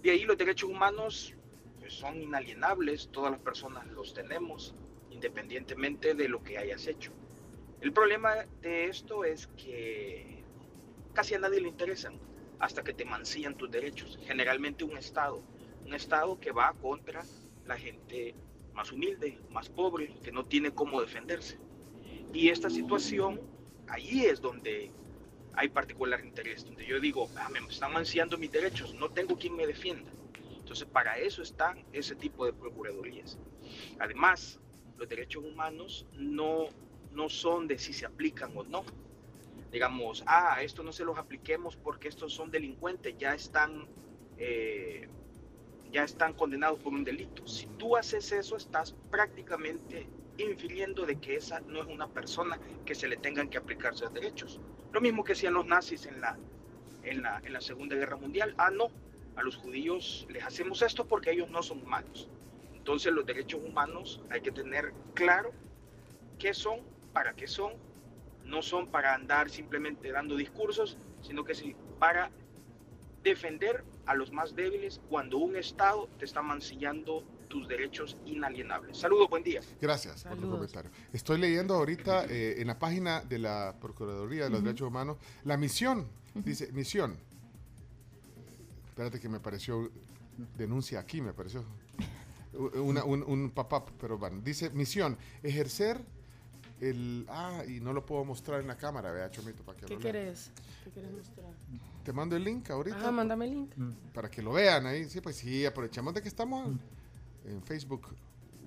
[0.00, 1.34] De ahí los derechos humanos
[1.80, 4.76] pues, son inalienables, todas las personas los tenemos,
[5.10, 7.10] independientemente de lo que hayas hecho.
[7.80, 10.37] El problema de esto es que
[11.18, 12.14] casi a nadie le interesan
[12.60, 14.16] hasta que te mancillan tus derechos.
[14.24, 15.42] Generalmente un Estado,
[15.84, 17.24] un Estado que va contra
[17.66, 18.36] la gente
[18.72, 21.58] más humilde, más pobre, que no tiene cómo defenderse.
[22.32, 23.40] Y esta situación,
[23.88, 24.92] ahí es donde
[25.54, 29.56] hay particular interés, donde yo digo, "Ah, me están mancillando mis derechos, no tengo quien
[29.56, 30.12] me defienda.
[30.60, 33.36] Entonces, para eso están ese tipo de procuradurías.
[33.98, 34.60] Además,
[34.96, 36.68] los derechos humanos no,
[37.10, 38.84] no son de si se aplican o no.
[39.70, 43.86] Digamos, ah, esto no se los apliquemos porque estos son delincuentes, ya están,
[44.38, 45.08] eh,
[45.92, 47.46] ya están condenados por un delito.
[47.46, 52.94] Si tú haces eso, estás prácticamente infiriendo de que esa no es una persona que
[52.94, 54.60] se le tengan que aplicar sus derechos.
[54.92, 56.38] Lo mismo que hacían los nazis en la,
[57.02, 58.54] en la, en la Segunda Guerra Mundial.
[58.56, 58.90] Ah, no,
[59.36, 62.30] a los judíos les hacemos esto porque ellos no son humanos.
[62.74, 65.52] Entonces los derechos humanos hay que tener claro
[66.38, 66.80] qué son,
[67.12, 67.72] para qué son.
[68.48, 72.30] No son para andar simplemente dando discursos, sino que sí para
[73.22, 78.96] defender a los más débiles cuando un Estado te está mancillando tus derechos inalienables.
[78.96, 79.60] Saludos, buen día.
[79.80, 80.90] Gracias por tu comentario.
[81.12, 84.64] Estoy leyendo ahorita eh, en la página de la Procuraduría de los.
[84.64, 86.08] Derechos Humanos la misión.
[86.34, 87.18] Dice, misión.
[88.88, 89.90] Espérate que me pareció,
[90.56, 91.64] denuncia aquí, me pareció.
[92.74, 94.40] Una- un, un pop-up, pero bueno.
[94.42, 96.00] Dice, misión, ejercer
[96.80, 97.26] el...
[97.28, 100.00] Ah, y no lo puedo mostrar en la cámara, vea, Chomito, para que ¿Qué lo
[100.00, 100.50] querés?
[100.84, 101.46] ¿Qué querés mostrar?
[102.04, 102.96] Te mando el link ahorita.
[102.96, 103.70] Ajá, mándame el link.
[104.14, 105.04] Para que lo vean ahí.
[105.08, 106.74] Sí, pues sí, aprovechamos de que estamos
[107.44, 108.08] en Facebook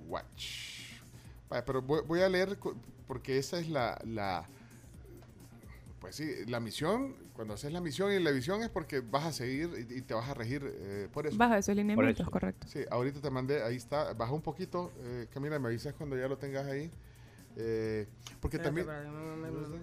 [0.07, 0.91] Watch.
[1.49, 2.57] Vaya, pero voy, voy a leer
[3.07, 4.47] porque esa es la, la,
[5.99, 7.15] pues sí, la misión.
[7.33, 10.13] Cuando haces la misión y la visión es porque vas a seguir y, y te
[10.13, 11.37] vas a regir eh, por eso.
[11.37, 12.67] Bajo esos lineamientos, correcto.
[12.67, 16.27] Sí, ahorita te mandé, ahí está, baja un poquito, eh, Camila, me avisas cuando ya
[16.27, 16.91] lo tengas ahí.
[17.55, 18.07] Eh,
[18.39, 19.13] porque Espérate, también...
[19.13, 19.75] no, no, no, no.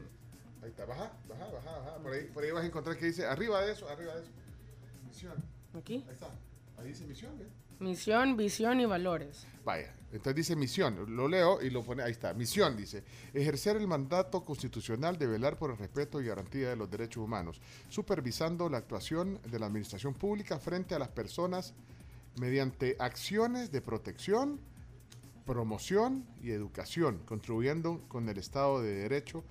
[0.62, 1.96] Ahí está, baja, baja, baja, baja.
[2.02, 4.30] Por ahí, por ahí vas a encontrar que dice arriba de eso, arriba de eso.
[5.06, 5.34] Misión.
[5.74, 6.04] ¿Aquí?
[6.06, 6.30] Ahí está.
[6.78, 7.48] Ahí dice misión, ¿eh?
[7.80, 9.46] Misión, visión y valores.
[9.64, 13.86] Vaya, entonces dice misión, lo leo y lo pone, ahí está, misión dice, ejercer el
[13.86, 18.78] mandato constitucional de velar por el respeto y garantía de los derechos humanos, supervisando la
[18.78, 21.74] actuación de la administración pública frente a las personas
[22.40, 24.60] mediante acciones de protección,
[25.48, 29.42] promoción y educación, contribuyendo con el Estado de Derecho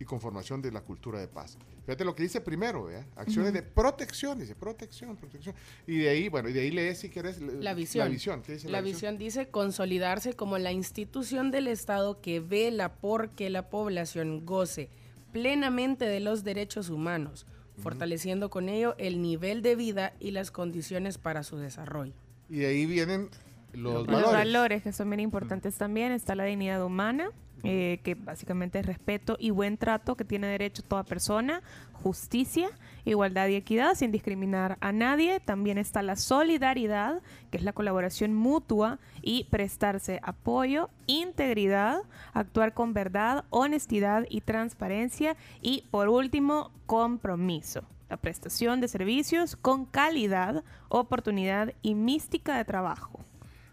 [0.00, 1.58] y conformación de la cultura de paz.
[1.84, 3.04] Fíjate lo que dice primero, ¿eh?
[3.16, 5.54] acciones de protección, dice protección, protección.
[5.86, 8.06] Y de ahí, bueno, y de ahí lees si quieres La visión.
[8.06, 12.40] La visión, ¿qué dice La la, visión dice consolidarse como la institución del Estado que
[12.40, 14.88] vela porque la población goce
[15.30, 17.46] plenamente de los derechos humanos,
[17.76, 22.14] fortaleciendo con ello el nivel de vida y las condiciones para su desarrollo.
[22.48, 23.28] Y de ahí vienen
[23.72, 24.32] los Los valores.
[24.32, 26.12] valores que son bien importantes también.
[26.12, 27.30] Está la dignidad humana,
[27.64, 32.70] eh, que básicamente es respeto y buen trato que tiene derecho toda persona, justicia,
[33.04, 35.38] igualdad y equidad sin discriminar a nadie.
[35.40, 42.00] También está la solidaridad, que es la colaboración mutua y prestarse apoyo, integridad,
[42.34, 45.36] actuar con verdad, honestidad y transparencia.
[45.60, 47.84] Y por último, compromiso.
[48.10, 53.20] La prestación de servicios con calidad, oportunidad y mística de trabajo.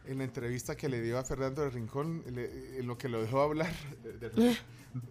[0.10, 3.22] En la entrevista que le dio a Fernando de Rincón, le- en lo que lo
[3.22, 3.72] dejó hablar,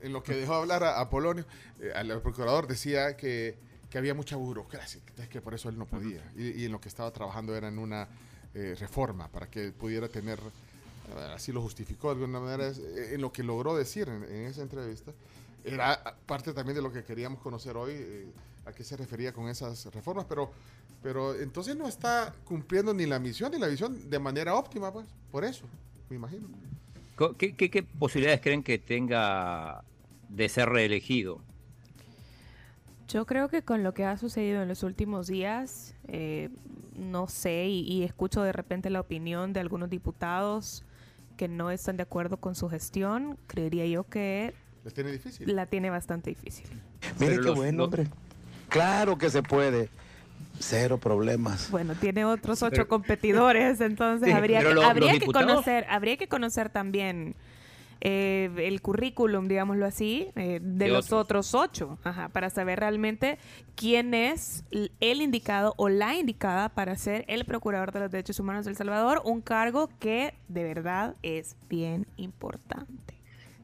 [0.03, 1.45] en lo que dejó hablar a, a Polonio,
[1.81, 3.57] eh, al procurador decía que,
[3.91, 6.23] que había mucha burocracia, que- por eso él no podía.
[6.37, 8.09] Y, y en lo que estaba trabajando era en una
[8.55, 10.39] eh, reforma para que pudiera tener,
[11.35, 14.63] así lo justificó de alguna manera, eh, en lo que logró decir en, en esa
[14.63, 15.13] entrevista.
[15.65, 18.27] Era parte también de lo que queríamos conocer hoy, eh,
[18.67, 20.51] a qué se refería con esas reformas, pero,
[21.03, 25.07] pero entonces no está cumpliendo ni la misión ni la visión de manera óptima, pues,
[25.31, 25.65] por eso,
[26.11, 26.49] me imagino.
[27.39, 29.83] ¿Qué, qué- qué posibilidades creen que tenga
[30.29, 31.41] de ser reelegido?
[33.09, 36.51] Yo creo que con lo que ha sucedido en los últimos días, eh,
[36.97, 40.85] no sé, y, y escucho de repente la opinión de algunos diputados
[41.39, 44.53] que no están de acuerdo con su gestión, creería yo que
[44.85, 45.55] Les tiene difícil.
[45.57, 46.67] la tiene bastante difícil.
[47.19, 48.09] Mire qué los- bueno, hombre.
[48.69, 49.89] Claro que se puede.
[50.61, 51.71] Cero problemas.
[51.71, 56.17] Bueno, tiene otros ocho Pero- competidores, entonces Sí, habría, que, lo- habría que conocer, habría
[56.17, 57.35] que conocer también
[58.01, 63.39] eh, el currículum, digámoslo así, eh, de, De los otros ocho, ajá, para saber realmente
[63.75, 68.67] quién es el indicado o la indicada para ser el procurador de los derechos humanos
[68.67, 73.18] de El Salvador, un cargo que de verdad es bien importante.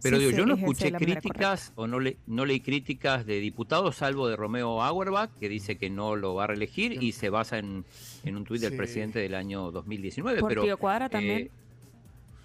[0.05, 3.97] Pero Sí digo, yo no escuché críticas o no, le, no leí críticas de diputados,
[3.97, 7.59] salvo de Romeo Auerbach, que dice que no lo va a reelegir y se basa
[7.59, 7.85] en,
[8.23, 8.77] en un tuit del Sí.
[8.77, 10.41] presidente del año 2019.
[10.41, 11.51] Portillo pero, Cuadra eh, también.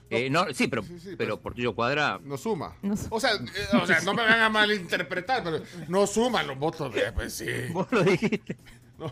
[0.10, 0.84] eh, no, sí, pero,
[1.18, 2.20] pero Portillo Cuadra...
[2.24, 2.76] No suma.
[3.10, 6.94] O sea, eh, o sea, no me van a malinterpretar, pero no suman los votos
[6.94, 7.46] de, pues sí.
[7.74, 8.56] Vos lo dijiste.
[8.98, 9.12] Los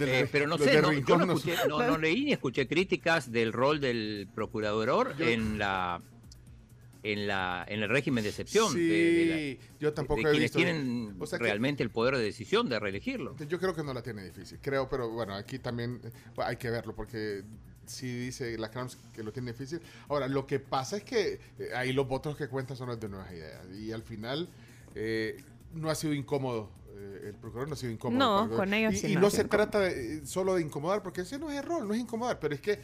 [0.00, 2.68] Eh, pero no los sé, no, yo no, no escuché- no- no leí ni escuché
[2.68, 6.02] críticas del rol del procurador Yo- en la
[7.02, 10.30] en la en el régimen de excepción Sí, de, de la- yo tampoco de he
[10.32, 10.58] quienes visto.
[10.58, 13.36] tienen O sea que- realmente el poder de decisión de reelegirlo.
[13.48, 16.68] Yo creo que no la tiene difícil, creo, pero bueno, aquí también eh, hay que
[16.70, 17.42] verlo porque
[17.86, 19.80] sí dice la Crowns que lo tiene difícil.
[20.08, 23.08] Ahora, lo que pasa es que eh, ahí los votos que cuentan son los de
[23.08, 24.48] nuevas ideas y al final
[24.94, 25.42] eh,
[25.74, 26.70] no ha sido incómodo.
[26.96, 28.46] eh, el procurador no ha sido incómodo.
[28.48, 31.38] No, con ellos Y, sí y no se trata de, solo de incomodar, porque ese
[31.38, 32.78] no es el rol, no es incomodar, pero es que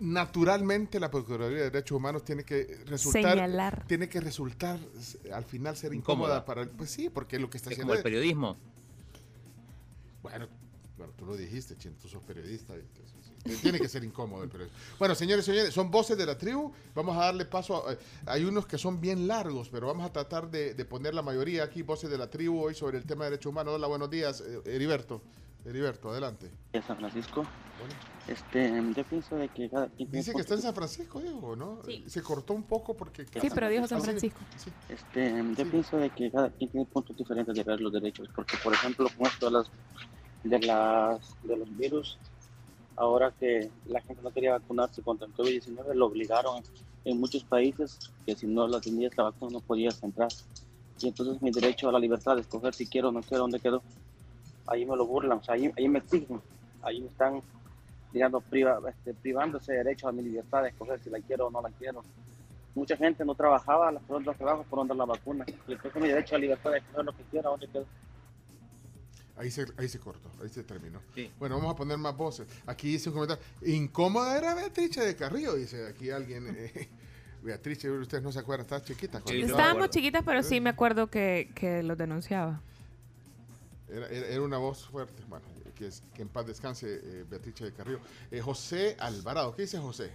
[0.00, 3.84] naturalmente la Procuraduría de Derechos Humanos tiene que resultar Señalar.
[3.86, 4.78] tiene que resultar
[5.24, 6.44] eh, al final ser incómoda, Incómoda.
[6.44, 8.56] para el- pues sí porque lo que está Es haciendo como el es- periodismo.
[10.22, 10.48] bueno,
[10.98, 12.74] bueno, tú lo dijiste, Chin, tú sos periodista.
[13.62, 14.76] Tiene que ser incómodo el periodismo.
[14.98, 16.72] Bueno, señores y señores, son voces de la tribu.
[16.96, 17.88] Vamos a darle paso.
[17.88, 17.96] a-
[18.32, 21.62] hay unos que son bien largos, pero vamos a tratar de, de poner la mayoría
[21.62, 23.74] aquí, voces de la tribu, hoy sobre el tema de derechos humanos.
[23.74, 25.22] Hola, buenos días, eh, Heriberto.
[25.66, 26.50] Heriberto, adelante.
[26.72, 27.44] de San Francisco.
[28.28, 31.54] Este, yo pienso de que cada quien tiene Dice que está en San Francisco, Diego,
[31.56, 31.80] ¿no?
[32.06, 33.24] Se cortó un poco porque...
[33.40, 34.40] Sí, pero dijo San Ah, sí, Francisco.
[34.56, 34.70] sí.
[34.88, 38.56] Este, yo pienso de que cada quien tiene puntos diferentes de ver los derechos, porque
[38.62, 39.70] por ejemplo con esto de las
[40.44, 42.18] de las de los virus,
[42.96, 46.62] ahora que la gente no quería vacunarse contra el COVID-19, lo obligaron
[47.04, 50.28] en muchos países que si no la tenías la vacuna no podías entrar.
[51.00, 53.60] Y entonces mi derecho a la libertad de escoger si quiero o no quiero dónde
[53.60, 53.82] quedó,
[54.66, 56.40] ahí me lo burlan, o sea, ahí, ahí me exigen,
[56.82, 57.42] ahí me están
[58.12, 61.50] digamos, priva, este, privando ese derecho a mi libertad de escoger si la quiero o
[61.50, 62.02] no la quiero.
[62.74, 65.44] Mucha gente no trabajaba las por otros trabajos por donde la vacuna.
[65.66, 67.86] Y entonces mi derecho a libertad de escoger lo que quiera, dónde quedo.
[69.36, 71.00] Ahí se, ahí se cortó, ahí se terminó.
[71.38, 72.48] Bueno, vamos a poner más voces.
[72.64, 73.44] Aquí dice un comentario.
[73.66, 76.46] Incómoda era Beatriz de Carrillo, dice aquí alguien.
[76.56, 76.88] eh,
[77.42, 79.22] Beatriz, ustedes no se acuerdan, estaba chiquita.
[79.26, 82.62] Estábamos chiquitas, pero sí me acuerdo que, que los denunciaba.
[83.88, 85.22] Era, era- era una voz fuerte.
[85.28, 85.44] Bueno,
[85.74, 88.00] que, es- que en paz descanse eh, Beatriz de Carrillo.
[88.30, 90.10] Eh, José Alvarado, ¿qué dice José?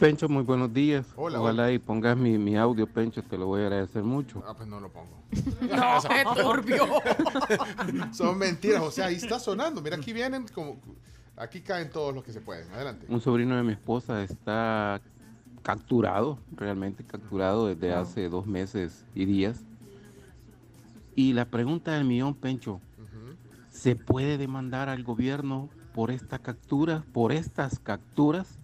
[0.00, 1.06] Pencho, muy buenos días.
[1.16, 1.72] Hola, Ojalá hola.
[1.72, 4.42] y pongas mi, mi audio, Pencho, te lo voy a agradecer mucho.
[4.46, 5.22] Ah, pues no lo pongo.
[5.62, 6.86] No, qué turbio.
[8.12, 9.80] Son mentiras, José, ahí está sonando.
[9.80, 10.80] Mira, aquí vienen como...
[11.36, 12.70] Aquí caen todos los que se pueden.
[12.72, 13.06] Adelante.
[13.10, 15.00] Un sobrino de mi esposa está
[15.62, 19.65] capturado, realmente capturado desde hace dos meses y días.
[21.16, 22.82] Y la pregunta del millón, Pencho,
[23.68, 28.60] ¿se puede demandar al gobierno por esta captura, por estas capturas?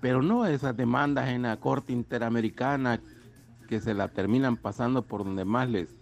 [0.00, 3.04] Pero no esas demandas en la Corte Interamericana
[3.66, 5.96] que se la terminan pasando por donde más les,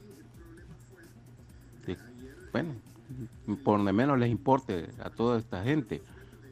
[1.85, 2.05] les-
[2.53, 2.83] bueno,
[3.65, 6.05] por donde menos les importe a toda esta gente,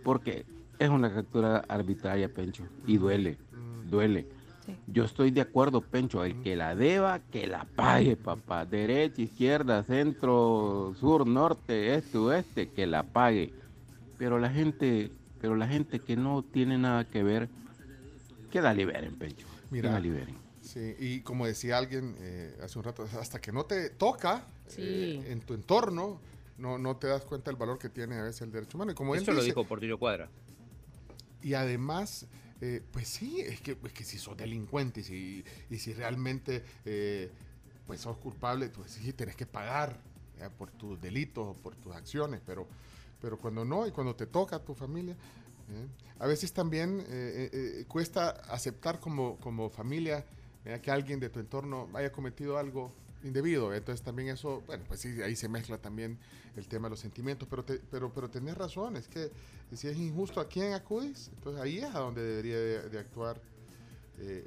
[0.03, 0.47] porque
[0.79, 3.41] es una captura arbitraria, Pencho, y duele,
[3.83, 4.29] duele.
[4.87, 8.65] Yo estoy de acuerdo, Pencho, el que la deba, que la pague, papá.
[8.67, 13.53] Derecha, izquierda, centro, sur, norte, este, oeste, que la pague.
[14.19, 17.49] Pero la gente, pero la gente que no tiene nada que ver,
[18.51, 19.47] que la liberen, Pencho.
[19.47, 20.37] que Mira, la liberen.
[20.61, 24.81] Sí, y como decía alguien eh, hace un rato, hasta que no te toca Sí.
[24.83, 26.21] eh, en tu entorno,
[26.57, 28.93] no, no te das cuenta del valor que tiene a veces el derecho humano.
[28.93, 30.31] Y como él Eso lo dice, dijo Portillo Cuadra.
[31.43, 32.27] Y además,
[32.67, 36.65] eh, pues sí, es que, es que si sos delincuente y si, y si realmente
[36.87, 37.31] eh,
[37.87, 40.01] pues sos culpable, pues sí, tenés que pagar
[40.57, 42.67] por tus delitos o por tus acciones, pero,
[43.21, 45.15] pero cuando no y cuando te toca a tu familia,
[46.19, 50.25] a veces también eh, eh, cuesta aceptar como, como familia
[50.83, 52.91] que alguien de tu entorno haya cometido algo
[53.25, 53.73] indebido.
[53.75, 56.19] Entonces también eso, bueno, pues sí, ahí se mezcla también
[56.57, 59.31] el tema de los sentimientos, pero, te- pero, pero tenés razón, es que
[59.73, 61.31] si es injusto, ¿a quién acudís?
[61.35, 63.41] Entonces ahí es a donde debería de, de actuar
[64.19, 64.47] eh,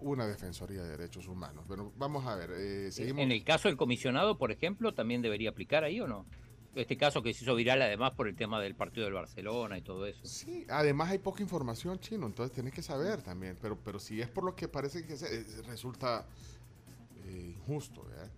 [0.00, 1.66] una Defensoría de Derechos Humanos.
[1.66, 3.22] Bueno, vamos a ver, eh, seguimos.
[3.22, 6.24] En el caso del comisionado, por ejemplo, también debería aplicar ahí o no.
[6.74, 9.82] Este caso que se hizo viral además por el tema del partido del Barcelona y
[9.82, 10.20] todo eso.
[10.24, 14.28] Sí, además hay poca información chino, entonces tenés que saber también, pero, pero si es
[14.28, 16.26] por lo que parece que se- eh, resulta
[17.28, 18.26] eh, injusto, ¿verdad?
[18.26, 18.30] ¿Eh?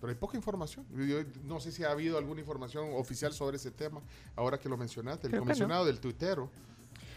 [0.00, 0.84] Pero hay poca información.
[0.94, 4.00] Yo no sé si ha habido alguna información oficial sobre ese tema,
[4.36, 5.52] ahora que lo mencionaste, el Creo que no.
[5.52, 6.50] comisionado del tuitero.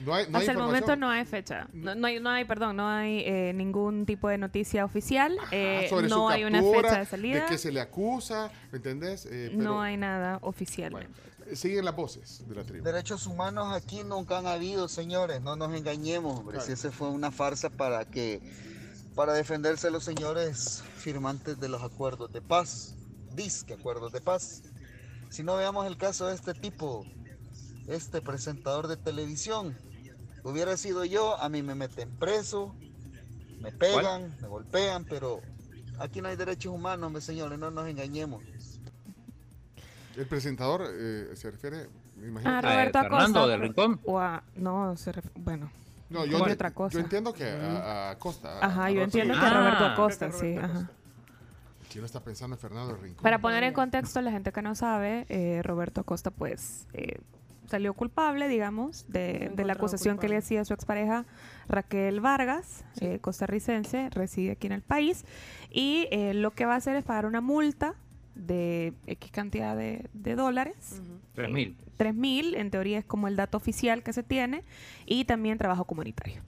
[0.06, 0.66] No hay, no hay Hasta el información.
[0.68, 1.68] momento no hay fecha.
[1.74, 5.38] No, no hay, no hay, perdón, no hay eh, ningún tipo de noticia oficial.
[5.52, 7.46] eh, Ah, sobre no su hay una fecha de salida.
[7.48, 9.26] que se le acusa, ¿me entendés?
[9.26, 10.94] Eh, pero No hay nada oficial.
[11.48, 12.86] eh, siguen las voces de la tribu.
[12.86, 16.62] Derechos humanos aquí nunca han habido, señores, no nos engañemos, hombre.
[16.62, 18.40] Si esa fue una farsa para que
[19.18, 22.94] para defenderse los señores firmantes de los acuerdos de paz,
[23.34, 24.62] disque acuerdos de paz.
[25.32, 27.04] Si no veamos el caso de este tipo,
[27.88, 29.76] este presentador de televisión,
[30.44, 32.76] hubiera sido yo, a mí me meten preso,
[33.60, 35.42] me pegan, me golpean, pero
[35.98, 38.44] aquí no hay derechos humanos, hombre, señores, no nos engañemos.
[40.16, 42.52] El presentador eh, se refiere, me imagino.
[42.56, 43.48] Ah, que- Roberto Acosta.
[43.48, 44.00] del Rincón?
[44.06, 45.72] O a- no, se ref- bueno.
[46.10, 46.94] No, yo, por otra cosa.
[46.94, 48.60] yo entiendo que a, a Acosta.
[48.66, 49.60] Ajá, a yo Roberto entiendo que Acosta.
[49.60, 49.94] Roberto Ah.
[49.94, 50.56] Acosta, sí.
[50.56, 50.90] Ajá.
[51.82, 53.24] El chino está pensando en Fernando Rincón.
[53.24, 57.20] Para poner en contexto a la gente que no sabe, eh, Roberto Acosta pues eh,
[57.66, 61.26] salió culpable, digamos, de, de la acusación que le hacía su expareja
[61.68, 65.26] Raquel Vargas, eh, costarricense, reside aquí en el país,
[65.70, 67.96] y eh, lo que va a hacer es pagar una multa
[68.38, 71.02] de X cantidad de, de dólares.
[71.34, 71.76] Tres mil.
[71.98, 74.64] 3 mil, en teoría es como el dato oficial que se tiene,
[75.08, 76.42] y también trabajo comunitario.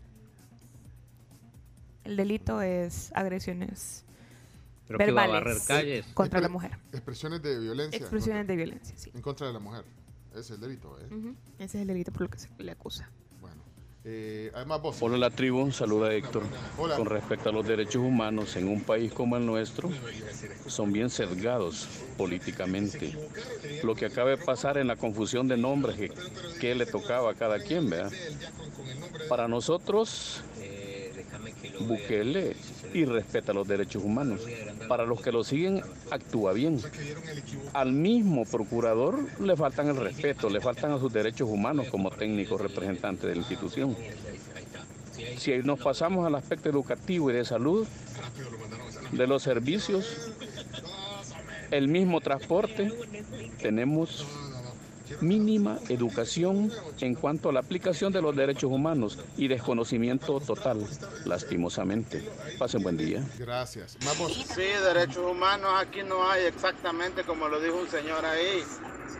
[2.04, 4.06] El delito es agresiones
[4.88, 6.06] Pero que va a verbales barrer calles.
[6.14, 6.72] contra la Expre- mujer.
[6.94, 7.98] Expresiones de violencia.
[7.98, 9.12] Expresiones contra- de violencia, sí.
[9.14, 9.86] En contra de la mujer.
[10.32, 11.08] Ese es el delito, ¿eh?
[11.14, 11.36] Ujú.
[11.58, 13.10] Ese es el delito por lo que se le acusa.
[14.12, 14.98] Eh, además, vos.
[15.02, 16.42] Hola la tribu, saluda Héctor.
[16.80, 16.96] Hola.
[16.96, 19.88] Con respecto a los derechos humanos en un país como el nuestro,
[20.66, 23.14] son bien sesgados políticamente.
[23.84, 26.12] Lo que acaba de pasar en la confusión de nombres que,
[26.60, 28.12] que le tocaba a cada quien, ¿verdad?
[29.28, 30.42] Para nosotros,
[31.82, 32.56] Bukele
[32.94, 34.42] y respeta los derechos humanos.
[34.88, 35.82] Para los que lo siguen,
[36.12, 36.80] actúa bien.
[37.74, 42.58] Al mismo procurador le faltan el respeto, le faltan a sus derechos humanos como técnico
[42.58, 43.96] representante de la institución.
[45.38, 47.88] Si nos pasamos al aspecto educativo y de salud,
[49.12, 50.32] de los servicios,
[51.72, 52.92] el mismo transporte,
[53.62, 54.26] tenemos
[55.22, 60.86] mínima educación en cuanto a la aplicación de los derechos humanos y desconocimiento total,
[61.26, 62.28] lastimosamente.
[62.58, 63.24] Pasen buen día.
[63.38, 63.98] Gracias.
[64.56, 68.64] Sí, derechos humanos aquí no hay exactamente como lo dijo un señor ahí.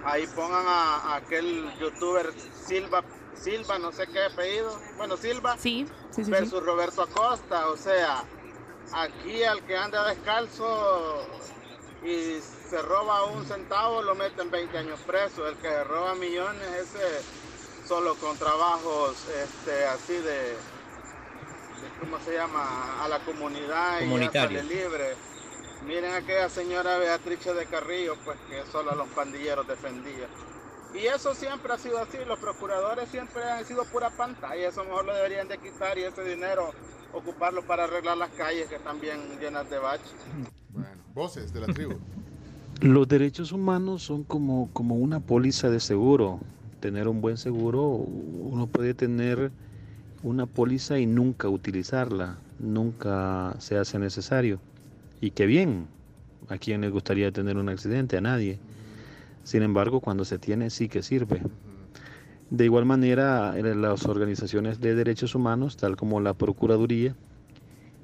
[0.06, 2.32] Ahí pongan a, a aquel youtuber
[2.66, 3.04] Silva,
[3.36, 4.78] Silva, no sé qué apellido.
[4.98, 5.58] Bueno, Silva.
[5.58, 7.68] Sí, sí, sí, versus Roberto Acosta.
[7.70, 8.24] O sea,
[8.94, 11.26] aquí al que anda descalzo
[12.04, 12.40] y
[12.70, 15.48] se roba un centavo, lo meten 20 años preso.
[15.48, 17.22] El que se roba millones, ese
[17.88, 20.22] solo con trabajos este, así de,
[20.54, 20.58] de-
[22.00, 23.04] ¿cómo se llama?
[23.04, 24.60] A la comunidad y Comunitario.
[24.62, 25.16] sale libre.
[25.86, 30.28] Miren aquella señora Beatrice de Carrillo, pues que solo a los pandilleros defendía.
[30.94, 35.06] Y eso siempre ha sido así, los procuradores siempre han sido pura pantalla, eso mejor
[35.06, 36.74] lo deberían de quitar y ese dinero
[37.14, 40.12] ocuparlo para arreglar las calles que están bien llenas de baches.
[41.14, 41.98] Voces de la tribu.
[42.82, 46.40] Los derechos humanos son como, como una póliza de seguro.
[46.80, 49.52] Tener un buen seguro, uno puede tener
[50.24, 54.62] una póliza y nunca utilizarla, nunca se hace necesario.
[55.20, 55.88] Y qué bien,
[56.48, 58.16] ¿a quién le gustaría tener un accidente?
[58.16, 58.60] A nadie.
[59.44, 61.42] Sin embargo, cuando se tiene, sí que sirve.
[62.50, 67.14] De igual manera, las organizaciones de derechos humanos, tal como la Procuraduría,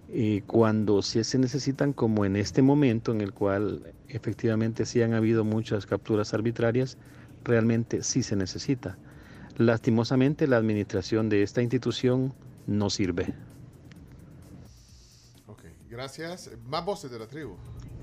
[0.09, 5.13] eh, cuando sí se necesitan, como en este momento en el cual efectivamente sí han
[5.13, 6.97] habido muchas capturas arbitrarias,
[7.43, 8.97] realmente sí se necesita.
[9.57, 12.33] Lastimosamente, la administración de esta institución
[12.67, 13.33] no sirve.
[15.47, 16.51] Ok, gracias.
[16.67, 17.55] Más voces de la tribu.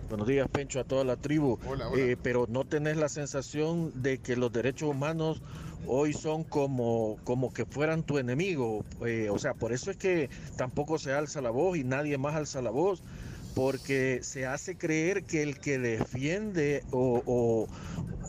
[0.08, 1.58] Buenos días, Pencho, a toda la tribu.
[1.66, 2.02] Hola, hola.
[2.02, 5.40] Eh, pero no tenés la sensación de que los derechos humanos
[5.86, 8.84] hoy son como, como que fueran tu enemigo.
[9.06, 12.34] Eh, o sea, por eso es que tampoco se alza la voz y nadie más
[12.36, 13.02] alza la voz.
[13.54, 17.68] Porque se hace creer que el que defiende o, o-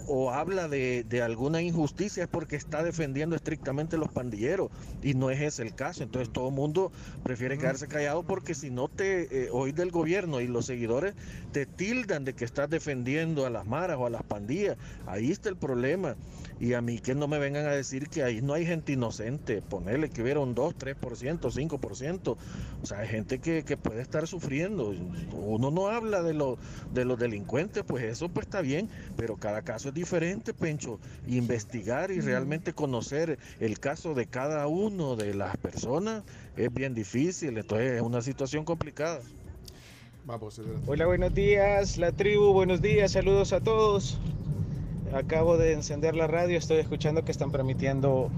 [0.06, 4.70] o habla de, de alguna injusticia es porque está defendiendo estrictamente los pandilleros.
[5.02, 6.04] Y no es ese el caso.
[6.04, 6.92] Entonces todo el mundo
[7.24, 11.16] prefiere quedarse callado porque si no te eh, oís del gobierno y los seguidores
[11.52, 14.78] te tildan de que estás defendiendo a las maras o a las pandillas.
[15.06, 16.18] Ahí está el problema.
[16.60, 19.62] Y a mí que no me vengan a decir que ahí no hay gente inocente.
[19.62, 22.38] Ponerle que hubiera un 2, 3%, 5%.
[22.82, 24.94] O sea, hay gente que, que puede estar sufriendo.
[25.34, 26.58] Uno no habla de, lo-
[26.92, 28.90] de los delincuentes, pues eso pues está bien.
[29.18, 31.00] Pero cada caso es diferente, Pencho.
[31.28, 36.24] Investigar y realmente conocer el caso de cada uno de las personas
[36.56, 37.58] es bien difícil.
[37.58, 39.22] Entonces es una situación complicada.
[40.64, 40.80] Tribu.
[40.88, 44.18] Hola, buenos días, la tribu, buenos días, saludos a todos.
[45.16, 48.30] Acabo de encender la radio, estoy escuchando que están permitiendo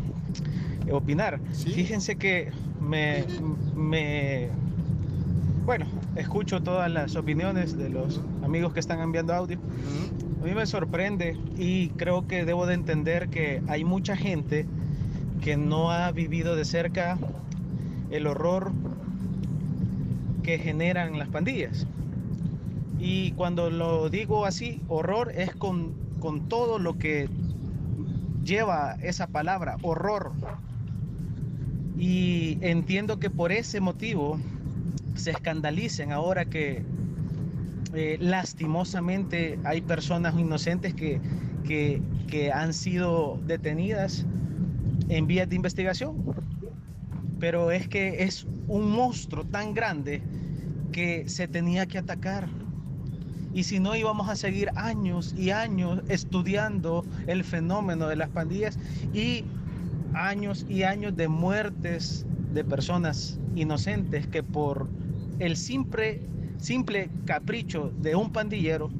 [0.91, 1.39] opinar.
[1.53, 2.51] Fíjense que
[2.81, 3.23] me,
[3.75, 4.49] me,
[5.65, 9.57] bueno, escucho todas las opiniones de los amigos que están enviando audio.
[10.41, 14.65] A mí me sorprende y creo que debo de entender que hay mucha gente
[15.41, 17.17] que no ha vivido de cerca
[18.11, 18.73] el horror
[20.43, 21.87] que generan las pandillas.
[22.99, 27.29] Y cuando lo digo así, horror es con, con todo lo que
[28.43, 30.31] lleva esa palabra, horror.
[31.99, 34.39] Y entiendo que por ese motivo
[35.13, 36.81] se escandalicen ahora que
[37.93, 41.21] eh, lastimosamente hay personas inocentes que,
[41.63, 44.25] que, que han sido detenidas
[45.09, 46.15] en vías de investigación.
[47.39, 50.23] Pero es que es un monstruo tan grande
[50.91, 52.49] que se tenía que atacar.
[53.55, 58.77] Y si no íbamos a seguir años y años estudiando el fenómeno de las pandillas
[59.13, 59.45] y
[60.13, 64.89] años y años de muertes de personas inocentes que por
[65.39, 66.19] el simple,
[66.57, 68.91] simple capricho de un pandillero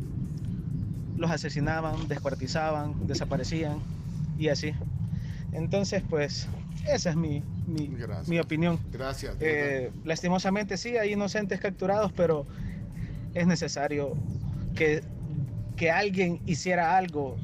[1.18, 3.80] los asesinaban, descuartizaban, desaparecían
[4.40, 4.72] y así.
[5.52, 6.48] Entonces, pues,
[6.88, 7.92] esa es mi, mi,
[8.28, 8.80] mi opinión.
[8.94, 9.36] Gracias.
[9.42, 12.46] Eh, lastimosamente sí, hay inocentes capturados, pero
[13.34, 14.16] es necesario
[14.76, 15.02] que,
[15.76, 17.38] que alguien hiciera algo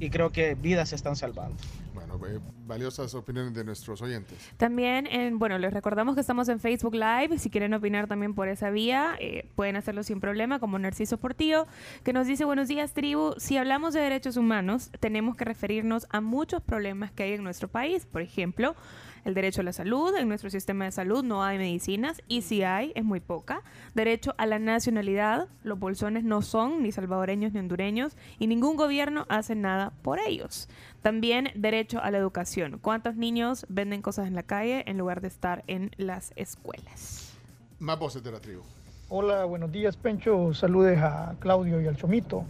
[0.00, 1.56] y creo que vidas se están salvando.
[1.94, 4.38] Bueno, eh, valiosas opiniones de nuestros oyentes.
[4.56, 7.38] También, en, bueno, les recordamos que estamos en Facebook Live.
[7.38, 11.66] Si quieren opinar también por esa vía, eh, pueden hacerlo sin problema, como Narciso Portillo,
[12.04, 13.34] que nos dice, buenos días, tribu.
[13.38, 17.68] Si hablamos de derechos humanos, tenemos que referirnos a muchos problemas que hay en nuestro
[17.68, 18.06] país.
[18.06, 18.76] Por ejemplo,
[19.24, 20.14] el derecho a la salud.
[20.16, 23.62] En nuestro sistema de salud no hay medicinas y si hay, es muy poca.
[23.94, 25.48] Derecho a la nacionalidad.
[25.62, 30.68] Los bolsones no son ni salvadoreños ni hondureños y ningún gobierno hace nada por ellos.
[31.02, 32.78] También derecho a la educación.
[32.80, 37.34] ¿Cuántos niños venden cosas en la calle en lugar de estar en las escuelas?
[37.78, 38.62] Más voces de la tribu.
[39.08, 40.52] Hola, buenos días, Pencho.
[40.52, 42.44] Saludes a Claudio y al Chomito.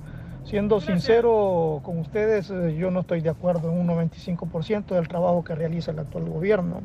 [0.49, 5.45] Siendo sincero con ustedes, eh, yo no estoy de acuerdo en un 95% del trabajo
[5.45, 6.81] que realiza el actual gobierno.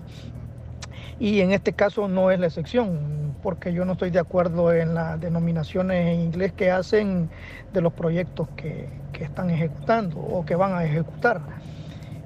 [1.18, 4.94] Y en este caso no es la excepción, porque yo no estoy de acuerdo en
[4.94, 7.30] las denominaciones en inglés que hacen
[7.72, 11.38] de los proyectos que, que están ejecutando o que van a ejecutar.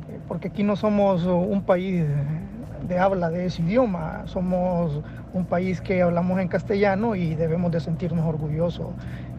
[0.10, 2.04] Eh, Porque aquí no somos un país
[2.88, 7.80] de habla de ese idioma, somos un país que hablamos en castellano y debemos de
[7.80, 8.88] sentirnos orgullosos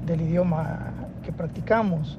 [0.07, 0.92] del idioma
[1.29, 2.18] que practicamos.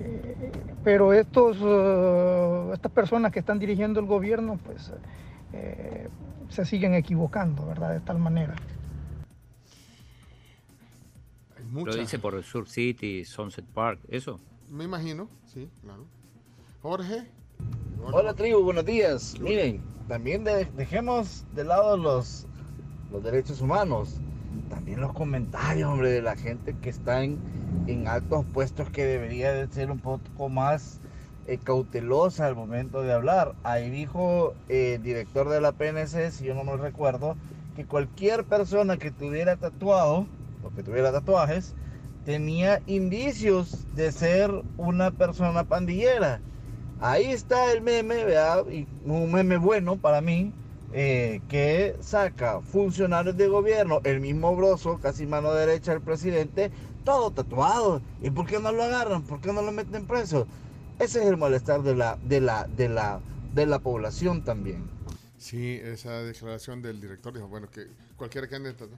[0.00, 0.52] Eh,
[0.84, 4.92] pero estos, eh, estas personas que están dirigiendo el gobierno, pues
[5.54, 6.08] eh,
[6.50, 7.94] se siguen equivocando, ¿verdad?
[7.94, 8.54] De tal manera.
[11.72, 14.38] Lo dice por el Sur City, Sunset Park, ¿eso?
[14.70, 16.04] Me imagino, sí, claro.
[16.82, 17.26] Jorge.
[18.12, 19.36] Hola tribu, buenos días.
[19.40, 22.46] Miren, también de- dejemos de lado los,
[23.10, 24.20] los derechos humanos.
[24.74, 27.38] También los comentarios, hombre, de la gente que está en,
[27.86, 31.00] en altos puestos que debería de ser un poco más
[31.46, 33.54] eh, cautelosa al momento de hablar.
[33.62, 37.36] Ahí dijo eh, el director de la PNC, si yo no me recuerdo,
[37.76, 40.26] que cualquier persona que tuviera tatuado
[40.64, 41.76] o que tuviera tatuajes
[42.24, 46.40] tenía indicios de ser una persona pandillera.
[47.00, 48.64] Ahí está el meme, ¿verdad?
[48.68, 50.52] Y un meme bueno para mí,
[50.96, 56.70] eh, que saca funcionarios de gobierno, el mismo Broso, casi mano derecha del presidente,
[57.04, 58.00] todo tatuado.
[58.22, 59.22] ¿Y por qué no lo agarran?
[59.22, 60.46] ¿Por qué no lo meten preso?
[61.00, 63.20] Ese es el malestar de la, de la, de la,
[63.52, 64.84] de la población también.
[65.36, 68.72] Sí, esa declaración del director dijo, bueno, que cualquiera que ande...
[68.72, 68.96] tatu-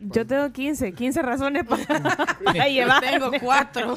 [0.00, 3.00] Yo tengo 15, 15 razones para, para llevar.
[3.00, 3.96] Tengo cuatro.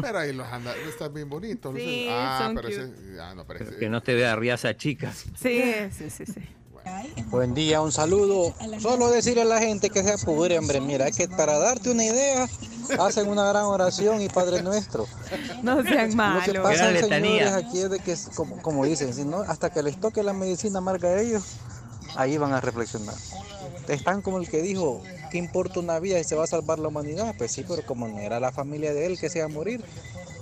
[0.00, 1.72] Pero ahí los anda, están bien bonitos.
[1.74, 1.80] no
[2.10, 2.82] ah, son pero cute.
[2.82, 5.12] ese, ah, no, pero ese- Que no te vea riaza chica.
[5.12, 5.62] Sí,
[5.96, 6.40] sí, sí, sí.
[7.26, 8.54] Buen día, un saludo.
[8.80, 10.80] Solo decirle a la gente que se apure, hombre.
[10.80, 12.48] Mira, es que para darte una idea,
[12.98, 15.06] hacen una gran oración y Padre Nuestro.
[15.62, 16.56] No sean Lo que malos.
[16.62, 19.82] pasa, Gran señores, aquí es de que, es como, como dicen, si no, hasta que
[19.82, 21.56] les toque la medicina amarga a ellos,
[22.16, 23.14] ahí van a reflexionar.
[23.86, 26.88] Están como el que dijo, ¿qué importa una vida y se va a salvar la
[26.88, 27.34] humanidad?
[27.38, 29.82] Pues sí, pero como no era la familia de él que se iba a morir,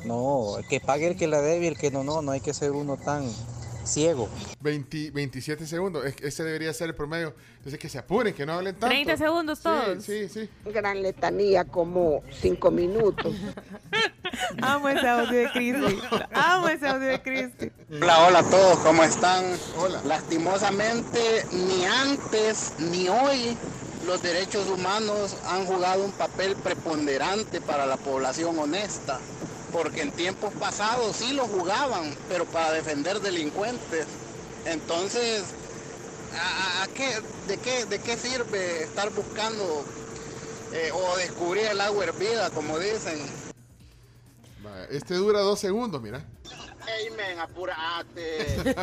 [0.05, 2.41] no, el que pague el que la debe y el que no, no, no hay
[2.41, 3.29] que ser uno tan
[3.85, 4.29] ciego.
[4.61, 7.35] 20 27 segundos, es- ese debería ser el promedio.
[7.59, 8.89] Entonces que se apuren, que no hablen tanto.
[8.89, 10.03] 30 segundos todos.
[10.05, 10.71] Sí, sí, sí.
[10.73, 13.35] Gran letanía, como cinco minutos.
[14.63, 15.99] Amo ese audio de Cristi.
[16.33, 17.71] Amo ese audio de Cristi.
[18.01, 19.45] Hola, hola a todos, ¿cómo están?
[19.79, 20.01] Hola.
[20.05, 23.57] Lastimosamente, ni antes ni hoy
[24.07, 29.19] los derechos humanos han jugado un papel preponderante para la población honesta,
[29.73, 34.07] porque en tiempos pasados sí lo jugaban, pero para defender delincuentes.
[34.65, 35.45] Entonces,
[36.35, 39.85] ¿a, qué, de, qué, ¿de qué sirve estar buscando
[40.73, 43.19] eh, o descubrir el agua hervida, como dicen?
[44.91, 46.25] Este dura dos segundos, mira.
[46.87, 47.39] Amen.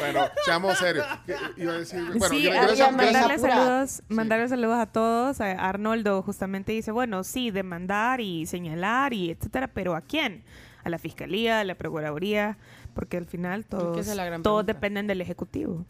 [0.00, 1.06] Bueno, seamos serios.
[1.26, 5.40] ¿Qué Iba a decir, bueno, sí, a- gracias, mandarle saludos, mandarle saludos a todos.
[5.40, 10.44] A Arnoldo justamente dice, bueno, sí, demandar y señalar y etcétera, pero ¿a quién?
[10.84, 12.58] A la fiscalía, a la procuraduría,
[12.94, 14.62] porque al final todos, todos pregunta.
[14.64, 15.86] dependen del ejecutivo.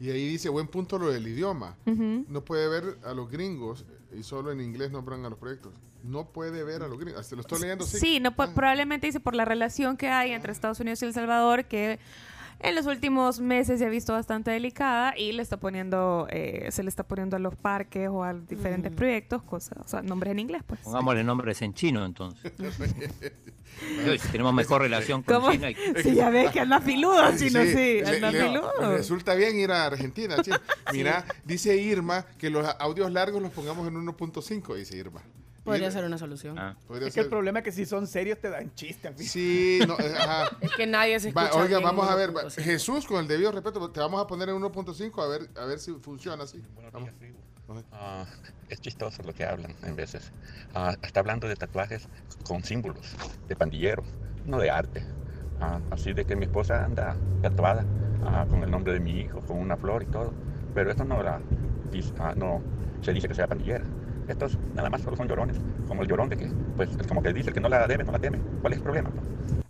[0.00, 1.76] Y ahí dice, buen punto lo del idioma.
[1.86, 5.72] No puede ver a los gringos y solo en inglés nombran a los proyectos.
[6.02, 7.20] No puede ver a los gringos.
[7.20, 7.98] Hasta lo estoy leyendo, sí.
[7.98, 11.12] Sí, no, po- probablemente dice por la relación que hay entre Estados Unidos y El
[11.14, 11.98] Salvador, que
[12.60, 16.82] en los últimos meses se ha visto bastante delicada y le está poniendo, eh, se
[16.84, 18.94] le está poniendo a los parques o a diferentes Mm.
[18.94, 20.80] proyectos cosas, o sea, nombres en inglés, pues.
[20.80, 22.52] Pongámosle nombres en chino entonces.
[24.06, 25.52] Yo, si tenemos mejor relación con ¿Cómo?
[25.52, 25.68] China.
[26.02, 28.96] Sí, ya ves que anda filudo, chino, sí, le- anda le- filudo.
[28.96, 30.36] Resulta bien ir a Argentina.
[30.42, 30.52] che.
[30.92, 35.22] Mira, dice Irma que los audios largos los pongamos en 1.5, dice Irma.
[35.64, 36.56] Podría ser una solución.
[36.88, 39.08] Podría Es que el ser- problema es que si son serios te dan chiste.
[39.08, 39.22] amigo.
[39.24, 40.56] Sí, no, eh, ajá.
[40.60, 41.62] Es que nadie se Va, escucha.
[41.62, 42.34] oiga, bien vamos a ver, 1.5.
[42.34, 45.64] va- Jesús, con el debido respeto, te vamos a poner en 1.5 a ver, a
[45.64, 46.62] ver si funciona así.
[46.92, 47.10] Vamos.
[47.92, 48.26] Ah,
[48.68, 50.32] es chistoso lo que hablan en veces.
[50.74, 52.08] Ah, está hablando de tatuajes
[52.44, 53.14] con símbolos,
[53.48, 54.02] de pandillero,
[54.44, 55.04] no de arte.
[55.60, 57.86] Ah, así de que mi esposa anda tatuada
[58.26, 60.34] ah, con el nombre de mi hijo, con una flor y todo.
[60.74, 61.40] Pero esto no, la,
[62.18, 62.60] ah, no
[63.00, 63.84] se dice que sea pandillera.
[64.28, 65.56] Estos nada más solo son llorones,
[65.88, 68.04] como el llorón de que, pues, es como que dice el que no la debe,
[68.04, 68.38] no la teme.
[68.60, 69.10] ¿Cuál es el problema?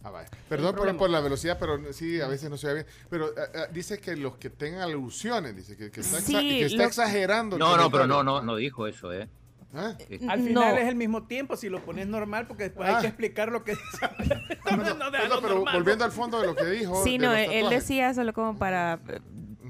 [0.04, 0.28] Ah, vaya.
[0.48, 2.86] Perdón por, por la velocidad, pero sí, a veces no se ve bien.
[3.08, 6.48] Pero ah, ah, dice que los que tengan alusiones, dice que, que está, exa- Sí,
[6.58, 7.56] que está lo- exagerando.
[7.58, 9.28] No, no, pero no, no, no dijo eso, ¿eh?
[9.74, 9.94] ¿Ah?
[10.10, 10.76] Eh, Al final No.
[10.80, 13.00] es el mismo tiempo si lo pones normal porque después hay Ah.
[13.00, 13.82] que explicar lo que dice.
[14.70, 17.02] No, no, no, pero volviendo al fondo de lo que dijo.
[17.04, 19.18] Sí, no, él, decía solo como para eh,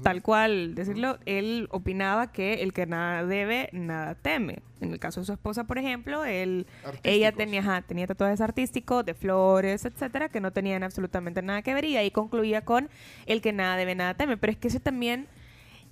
[0.03, 4.59] tal cual decirlo, él opinaba que el que nada debe, nada teme.
[4.81, 6.67] En el caso de su esposa, por ejemplo, él,
[7.03, 11.73] ella tenía, ajá, tenía tatuajes artísticos de flores, etcétera, que no tenían absolutamente nada que
[11.73, 12.89] ver y ahí concluía con
[13.25, 14.37] el que nada debe, nada teme.
[14.37, 15.27] Pero es que ese también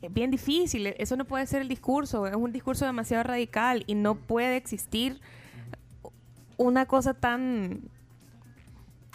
[0.01, 3.95] es bien difícil, eso no puede ser el discurso, es un discurso demasiado radical y
[3.95, 5.21] no puede existir
[6.57, 7.81] una cosa tan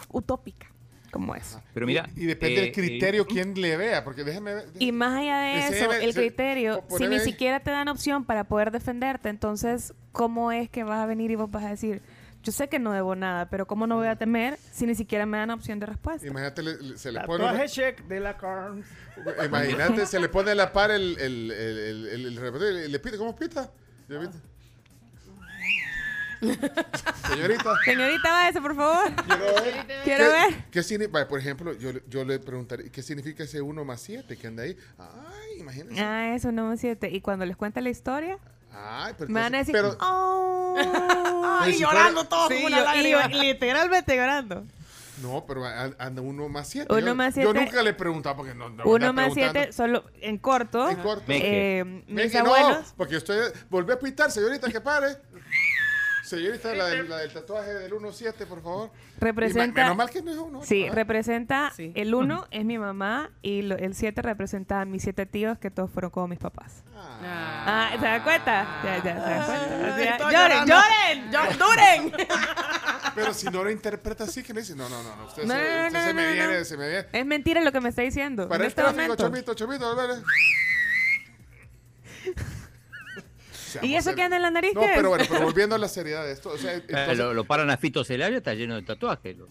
[0.09, 0.67] utópica
[1.11, 1.61] como eso.
[1.73, 2.09] Pero mira.
[2.15, 4.65] Y depende eh, del criterio eh, quién le vea, porque déjame ver.
[4.79, 7.21] Y más allá de eso, el se- criterio, si ni ahí.
[7.21, 11.35] siquiera te dan opción para poder defenderte, entonces, ¿cómo es que vas a venir y
[11.35, 12.01] vos vas a decir,
[12.43, 15.25] Yo sé que no debo nada, pero ¿cómo no voy a temer si ni siquiera
[15.25, 16.25] me dan opción de respuesta?
[16.27, 17.43] Imagínate, le- le- se le pone...
[18.07, 18.85] De la Carms.
[19.45, 22.87] Imagínate, se le pone a la par el, el, el, el, el- el reportero y
[22.89, 23.69] le pide, ¿cómo pita?
[24.07, 24.37] ¿Ya viste?
[26.39, 27.73] Señorita.
[27.85, 29.11] Señorita, váyase, por favor.
[29.25, 29.85] Quiero ver.
[30.03, 30.65] Quiero ¿Qué- ver.
[30.71, 31.27] ¿Qué significa?
[31.27, 34.63] Por ejemplo, yo, le- yo le preguntaría, ¿qué significa ese 1 más 7 que anda
[34.63, 34.77] ahí?
[34.97, 35.99] Ay, imagínese.
[36.01, 37.09] Ah, eso no me siete.
[37.11, 38.37] Y cuando les cuente la historia,
[38.73, 40.75] Ay, pero me van a decir, pero- "Oh".
[40.77, 43.27] Pero si fuera- todos Sí, como una yo- lágrima.
[43.27, 44.65] literalmente llorando.
[45.23, 46.93] No, pero anda uno más 7.
[46.93, 48.69] Uno yo, más Yo siete- nunca le preguntaba porque no.
[48.69, 50.87] no Uno más siete, solo en corto.
[50.91, 51.23] En corto.
[51.29, 52.93] eh, mis Meque, no, abuelos.
[52.95, 55.17] porque usted volvió a pitar, señorita, que pare.
[56.27, 58.91] Señorita, la del, la del tatuaje del 1-7, por favor.
[59.17, 59.79] Representa.
[59.79, 60.61] me- menos mal que no es uno.
[60.61, 60.95] Sí, ¿verdad?
[60.95, 61.71] representa.
[61.77, 65.71] El uno es mi mamá y lo- el siete representa a mis siete tíos que
[65.71, 66.83] todos fueron como mis papás.
[66.97, 68.81] Ah, ¿se dan cuenta?
[68.83, 69.93] Ya, ya, se dan cuenta.
[69.93, 71.57] O sea, Estoy lloren, lloren, lloren,
[72.11, 72.27] duren.
[73.15, 75.59] Pero si no lo interpreta así, que le dice, no, no, no, usted, No, se,
[75.59, 76.65] no, usted no, se me viene, no.
[76.65, 77.07] se me viene.
[77.13, 78.49] Es mentira lo que me está diciendo.
[78.49, 79.23] Para en el este tráfico, momento.
[79.23, 79.95] chomito, chomito.
[83.81, 84.71] ¿Y eso que anda en la nariz?
[84.73, 87.33] No, pero bueno, pero volviendo a la seriedad de esto, o sea, Eh, entonces- lo,
[87.33, 89.37] lo paran a Fito Celario, está lleno de tatuajes.
[89.37, 89.47] lo-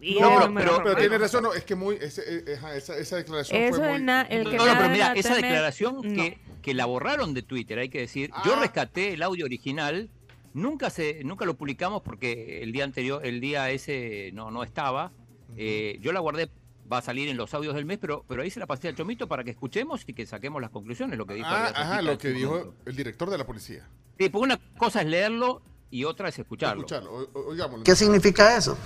[0.00, 3.76] no, pero, tiene razón, no, es que muy, ese, eh, ajá, esa, esa declaración Eso
[3.78, 4.02] fue muy...
[4.02, 6.02] na- el que no, nada pero mira, no esa declaración no.
[6.02, 8.30] que, que la borraron de Twitter, hay que decir.
[8.32, 8.42] Ah.
[8.46, 10.08] Yo rescaté el audio original,
[10.54, 15.10] nunca se, nunca lo publicamos porque el día anterior, el día ese no, no estaba.
[15.56, 16.48] Eh, yo la guardé,
[16.90, 18.94] va a salir en los audios del mes, pero, pero ahí se la pasé al
[18.96, 21.48] chomito para que escuchemos y que saquemos las conclusiones, lo que dijo.
[21.50, 22.74] Ah, ajá, lo que dijo momento.
[22.86, 23.86] el director de la policía.
[24.18, 26.80] Sí, porque una cosa es leerlo y otra es escucharlo.
[26.82, 27.82] Escucharlo, o-.
[27.84, 28.76] ¿Qué significa eso?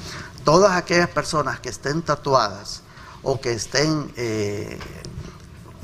[0.44, 2.82] Todas aquellas personas que estén tatuadas
[3.22, 4.78] o que estén eh,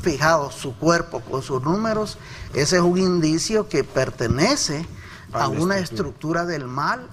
[0.03, 2.19] fijados su cuerpo con sus números,
[2.55, 4.87] ese es un indicio que pertenece
[5.33, 6.43] a, A una una estructura.
[6.43, 7.11] estructura del mal.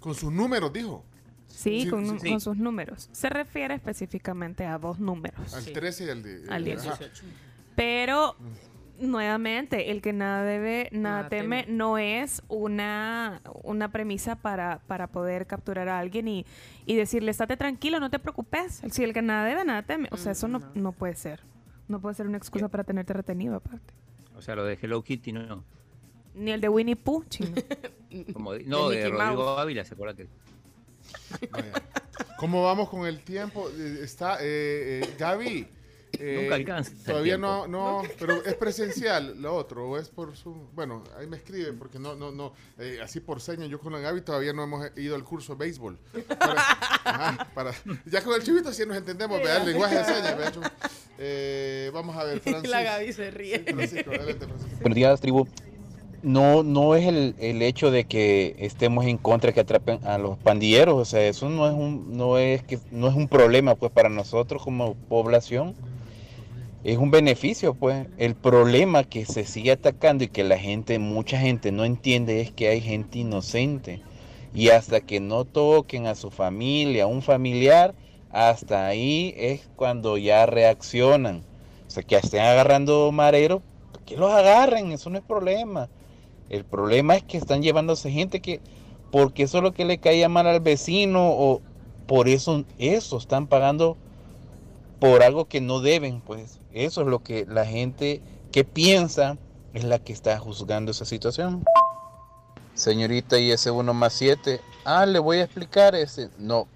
[0.00, 1.04] Con sus números, dijo.
[1.48, 2.30] Sí, Sí, con, sí.
[2.30, 3.08] con sus números.
[3.12, 5.54] Se refiere específicamente a dos números.
[5.54, 6.96] Al 13 y al, de, Al ajá.
[6.98, 7.24] 18.
[7.74, 8.36] Pero,
[8.98, 11.76] nuevamente, el que nada debe, nada, Nada teme, teme.
[11.76, 16.46] no es una, una premisa para, para poder capturar a alguien y,
[16.86, 18.82] y decirle, estate tranquilo, no te preocupes.
[18.90, 20.08] Si el que nada debe, nada teme.
[20.12, 21.40] O sea, eso no, no puede ser.
[21.88, 23.94] No puede ser una excusa para tenerte retenido, aparte.
[24.36, 25.64] O sea, lo de Hello Kitty no.
[26.34, 27.54] Ni el de Winnie Pooh, chino.
[28.32, 29.58] Como de- no, De de, Rodrigo.
[29.58, 30.26] Ávila, ¿se acuerda que?
[31.50, 31.72] Vaya.
[32.38, 33.68] ¿Cómo vamos con el tiempo?
[33.70, 35.68] Eh, Está, eh, eh, Gaby.
[36.18, 40.52] eh, Nunca alcanza Todavía no, no, pero es presencial lo otro, o es por su.
[40.74, 42.52] Bueno, ahí me escriben, porque no, no, no.
[42.78, 45.58] eh, así por señas, yo con la Gaby todavía no hemos ido al curso de
[45.64, 45.98] béisbol.
[46.38, 46.52] Para-
[47.04, 47.72] ajá, para-
[48.06, 49.58] ya con el chivito sí nos entendemos, ¿verdad?
[49.62, 50.72] El lenguaje de señas, ¿verdad?
[51.18, 52.68] Eh, vamos a ver, Francisco.
[52.70, 53.58] La Gaby se ríe.
[53.66, 54.76] Sí, Francisco, adelante, Francisco.
[54.80, 55.46] Buenos días, tribu.
[56.26, 60.18] No, no es el, el hecho de que estemos en contra de que atrapen a
[60.18, 63.76] los pandilleros, o sea, eso no es un, no es que no es un problema
[63.76, 65.76] pues para nosotros como población.
[66.82, 68.08] Es un beneficio, pues.
[68.18, 72.50] El problema que se sigue atacando y que la gente, mucha gente no entiende es
[72.50, 74.02] que hay gente inocente.
[74.52, 77.94] Y hasta que no toquen a su familia, a un familiar,
[78.32, 81.44] hasta ahí es cuando ya reaccionan.
[81.86, 83.62] O sea, que estén agarrando mareros,
[84.04, 85.88] que los agarren, eso no es problema.
[86.48, 88.60] El problema es que están llevándose gente que,
[89.10, 91.60] porque eso es lo que le caía mal al vecino, o
[92.06, 93.96] por eso, eso están pagando
[95.00, 96.60] por algo que no deben, pues.
[96.72, 98.20] Eso es lo que la gente
[98.52, 99.36] que piensa
[99.74, 101.64] es la que está juzgando esa situación.
[102.74, 106.28] Señorita, y ese 1 más 7, ah, le voy a explicar ese.
[106.38, 106.68] No,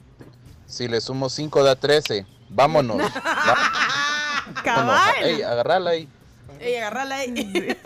[0.66, 3.02] si le sumo 5 da 13, vámonos.
[4.64, 5.00] Vámonos.
[5.22, 6.08] Ey, agarrala ahí.
[6.58, 7.76] Ey, agarrala ahí.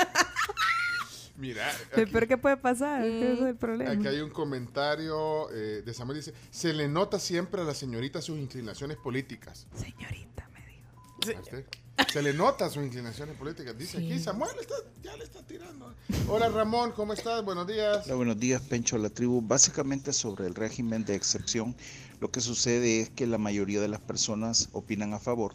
[1.37, 1.67] Mira,
[1.97, 3.05] Lo peor que puede pasar, Mm.
[3.07, 3.91] ese es el problema.
[3.91, 8.23] Aquí hay un comentario eh, de Samuel dice, se le nota siempre a la señorita
[8.23, 9.67] sus inclinaciones políticas.
[9.75, 11.65] Señorita, me dijo.
[12.13, 13.77] Se le nota sus inclinaciones políticas.
[13.77, 15.93] Dice aquí, Samuel está- ya le está tirando.
[16.29, 17.45] Hola Ramón, ¿cómo estás?
[17.45, 18.07] Buenos días.
[18.07, 19.41] Hola, buenos días, Pencho, la tribu.
[19.43, 21.75] Básicamente sobre el régimen de excepción,
[22.21, 25.53] lo que sucede es que la mayoría de las personas opinan a favor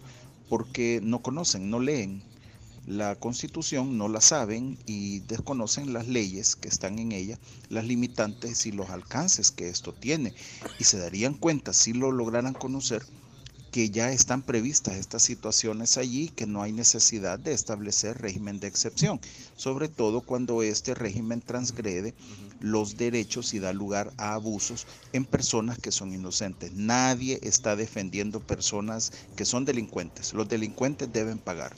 [0.49, 2.23] porque no conocen, no leen
[2.89, 7.37] la constitución, no la saben y desconocen las leyes que están en ella,
[7.69, 10.33] las limitantes y los alcances que esto tiene.
[10.79, 13.05] Y se darían cuenta, si lo lograran conocer,
[13.71, 18.65] que ya están previstas estas situaciones allí, que no hay necesidad de establecer régimen de
[18.65, 19.21] excepción,
[19.55, 22.15] sobre todo cuando este régimen transgrede
[22.59, 26.73] los derechos y da lugar a abusos en personas que son inocentes.
[26.73, 30.33] Nadie está defendiendo personas que son delincuentes.
[30.33, 31.75] Los delincuentes deben pagar.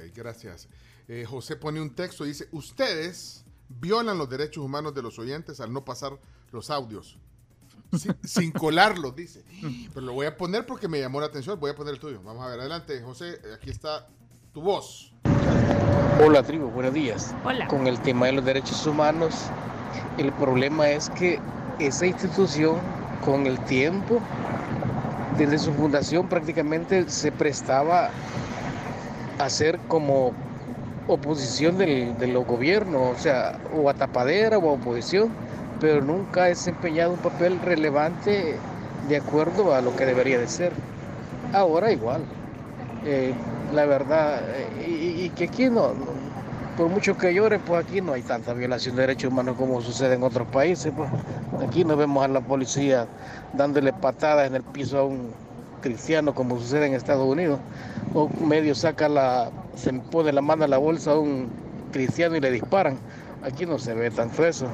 [0.00, 0.68] Ok, gracias.
[1.08, 5.60] Eh, José pone un texto y dice, ustedes violan los derechos humanos de los oyentes
[5.60, 6.18] al no pasar
[6.52, 7.18] los audios.
[7.98, 9.44] sin, sin colarlo, dice.
[9.92, 11.58] Pero lo voy a poner porque me llamó la atención.
[11.58, 12.22] Voy a poner el tuyo.
[12.22, 13.40] Vamos a ver, adelante, José.
[13.54, 14.08] Aquí está
[14.52, 15.12] tu voz.
[16.22, 17.34] Hola tribu, buenos días.
[17.44, 17.66] Hola.
[17.68, 19.34] Con el tema de los derechos humanos,
[20.18, 21.40] el problema es que
[21.78, 22.78] esa institución
[23.24, 24.20] con el tiempo,
[25.38, 28.10] desde su fundación prácticamente se prestaba
[29.44, 30.32] a ser como
[31.08, 35.30] oposición del, de los gobiernos, o sea, o a tapadera o a oposición,
[35.80, 38.54] pero nunca ha desempeñado un papel relevante
[39.08, 40.72] de acuerdo a lo que debería de ser.
[41.52, 42.22] Ahora igual.
[43.04, 43.34] Eh,
[43.72, 46.20] la verdad, eh, y, que aquí no, no-
[46.76, 50.14] por mucho que llore, pues aquí no hay tanta violación de derechos humanos como sucede
[50.14, 50.92] en otros países.
[50.96, 51.08] Pues.
[51.66, 53.06] Aquí no vemos a la policía
[53.52, 55.32] dándole patadas en el piso a un
[55.80, 57.58] cristiano como sucede en Estados Unidos.
[58.14, 61.48] O medio saca la, se pone la mano a la bolsa a un
[61.92, 62.98] cristiano y le disparan.
[63.42, 64.66] Aquí no se ve tanto eso.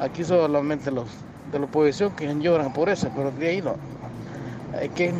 [0.00, 1.06] Aquí solamente los
[1.52, 3.76] de la oposición que lloran por eso, pero de ahí no.
[4.80, 5.12] Es que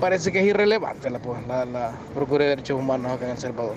[0.00, 3.38] parece que es irrelevante la, pues, la, la Procuraduría de Derechos Humanos acá en El
[3.38, 3.74] Salvador.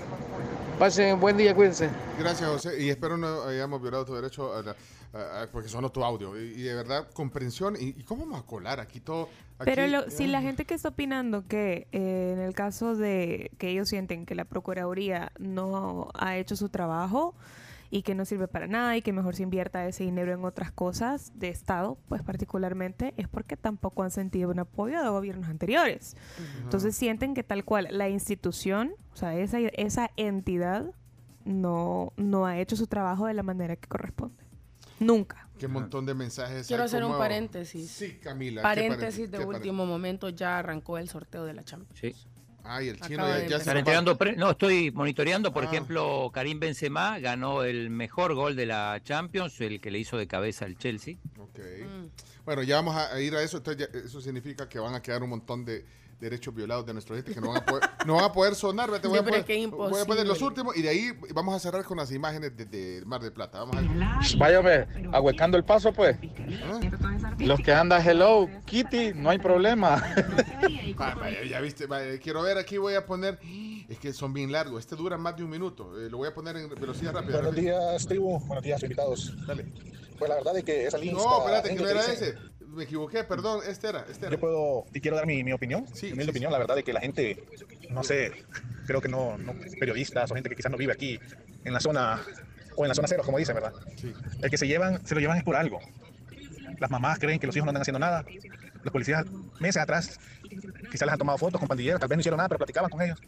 [0.78, 1.90] Pasen buen día, cuídense.
[2.18, 2.80] Gracias, José.
[2.80, 4.76] Y espero no hayamos violado tu derecho, a la-
[5.12, 6.38] a- a- porque sonó tu audio.
[6.40, 7.74] Y, y de verdad, comprensión.
[7.78, 9.28] ¿Y, y cómo vamos a colar aquí todo?
[9.64, 13.70] Pero lo- si la gente que está opinando que eh, en el caso de que
[13.70, 17.34] ellos sienten que la Procuraduría no ha hecho su trabajo
[17.90, 20.72] y que no sirve para nada y que mejor se invierta ese dinero en otras
[20.72, 26.16] cosas de Estado, pues particularmente es porque tampoco han sentido un apoyo de gobiernos anteriores.
[26.62, 30.86] Entonces sienten que tal cual la institución, o sea, esa, esa entidad
[31.44, 34.44] no, no ha hecho su trabajo de la manera que corresponde.
[35.00, 35.48] Nunca.
[35.58, 36.66] Qué montón de mensajes.
[36.66, 37.90] Quiero hacer un paréntesis.
[37.90, 38.60] Sí, Camila.
[38.60, 41.98] ¿qué Paréntesis de ¿Qué último momento, ya arrancó el sorteo de la Champions.
[42.00, 42.14] Sí.
[42.64, 45.66] Ay, el chino Acaba ya- ya se Están entregando pre- no, estoy monitoreando, por Ah.
[45.68, 50.26] ejemplo, Karim Benzema ganó el mejor gol de la Champions, el que le hizo de
[50.26, 51.16] cabeza al Chelsea.
[51.38, 51.58] Ok.
[52.44, 53.58] Bueno, ya vamos a a ir a eso.
[53.58, 55.84] Entonces, ya- eso significa que van a quedar un montón de
[56.20, 58.90] derechos violados de nuestra gente que no van a poder, no van a poder sonar.
[59.00, 61.12] Te voy, Sí, a es que es voy a poner los últimos y de ahí
[61.34, 63.60] vamos a cerrar con las imágenes desde Mar del Plata.
[63.60, 63.90] Vamos a ver.
[64.38, 66.16] Váyame, ahuecando el paso, pues.
[67.38, 70.02] Los que andan Hello Kitty, no hay problema.
[70.96, 73.38] Vaya, ya viste, vaya, quiero ver, aquí voy a poner,
[73.88, 76.34] es que son bien largos, este dura más de un minuto, eh, lo voy a
[76.34, 77.36] poner en velocidad rápida.
[77.36, 78.38] Buenos días, tribu.
[78.40, 79.32] Buenos días, invitados.
[79.46, 79.66] Dale.
[80.18, 81.16] Pues la verdad es que esa lista...
[81.16, 82.38] No, espérate, que no era dice- ese,
[82.68, 84.34] me equivoqué, perdón, este era, este era.
[84.34, 86.92] Yo puedo, y quiero dar mi, mi opinión, mi humilde opinión, la verdad es que
[86.92, 87.44] la gente,
[87.90, 88.32] no sé,
[88.86, 91.18] creo que no, no, periodistas o gente que quizás no vive aquí,
[91.64, 92.22] en la zona,
[92.76, 93.72] o en la zona cero, como dicen, ¿verdad?
[94.42, 95.80] El que se llevan, se lo llevan es por algo.
[96.78, 98.24] Las mamás creen que los hijos no andan haciendo nada.
[98.82, 99.26] Los policías,
[99.58, 100.20] meses atrás,
[100.90, 103.02] quizás les han tomado fotos con pandilleros, tal vez no hicieron nada, pero platicaban con
[103.02, 103.18] ellos.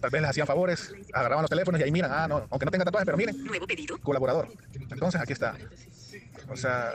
[0.00, 2.70] Tal vez les hacían favores, agarraban los teléfonos y ahí miran, ah, no, aunque no
[2.70, 3.36] tenga tatuajes, pero miren,
[4.02, 4.48] colaborador.
[4.90, 5.56] Entonces aquí está.
[6.48, 6.92] O sea,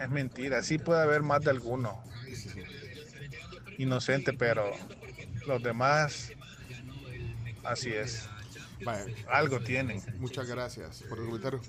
[0.00, 2.02] es mentira, sí puede haber más de alguno.
[3.78, 4.72] Inocente, pero
[5.46, 6.32] los demás,
[7.64, 8.28] así es.
[9.30, 10.02] Algo tienen.
[10.18, 11.60] Muchas gracias por el comentario.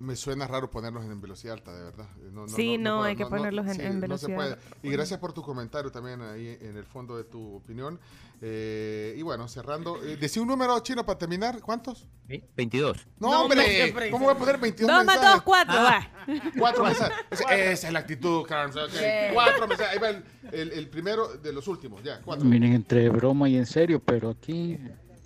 [0.00, 2.06] Me suena raro ponerlos en velocidad alta, de verdad.
[2.22, 4.34] Eh, No, Sí, no, hay que ponerlos en- en no se velocidad.
[4.36, 4.56] puede.
[4.82, 8.00] Y gracias por tu comentario también ahí en el fondo de tu opinión.
[8.40, 10.02] Eh, y bueno, cerrando.
[10.02, 11.60] Eh, decí un número chino para terminar.
[11.60, 12.06] ¿Cuántos?
[12.26, 12.96] Sí, 22.
[13.18, 13.92] No, No, hombre.
[14.10, 15.34] ¿Cómo voy a poner 22 Dos más mensajes?
[15.34, 16.50] dos, cuatro, Ah, va.
[16.58, 17.16] Cuatro mensajes.
[17.30, 18.76] Esa, es la actitud, Carlos.
[18.76, 18.98] ok.
[18.98, 19.34] Yeah.
[19.34, 19.92] Cuatro mensajes.
[19.92, 22.02] Ahí va el, el- el primero de los últimos.
[22.02, 22.46] Ya, cuatro.
[22.46, 24.78] Miren, entre broma y en serio, pero aquí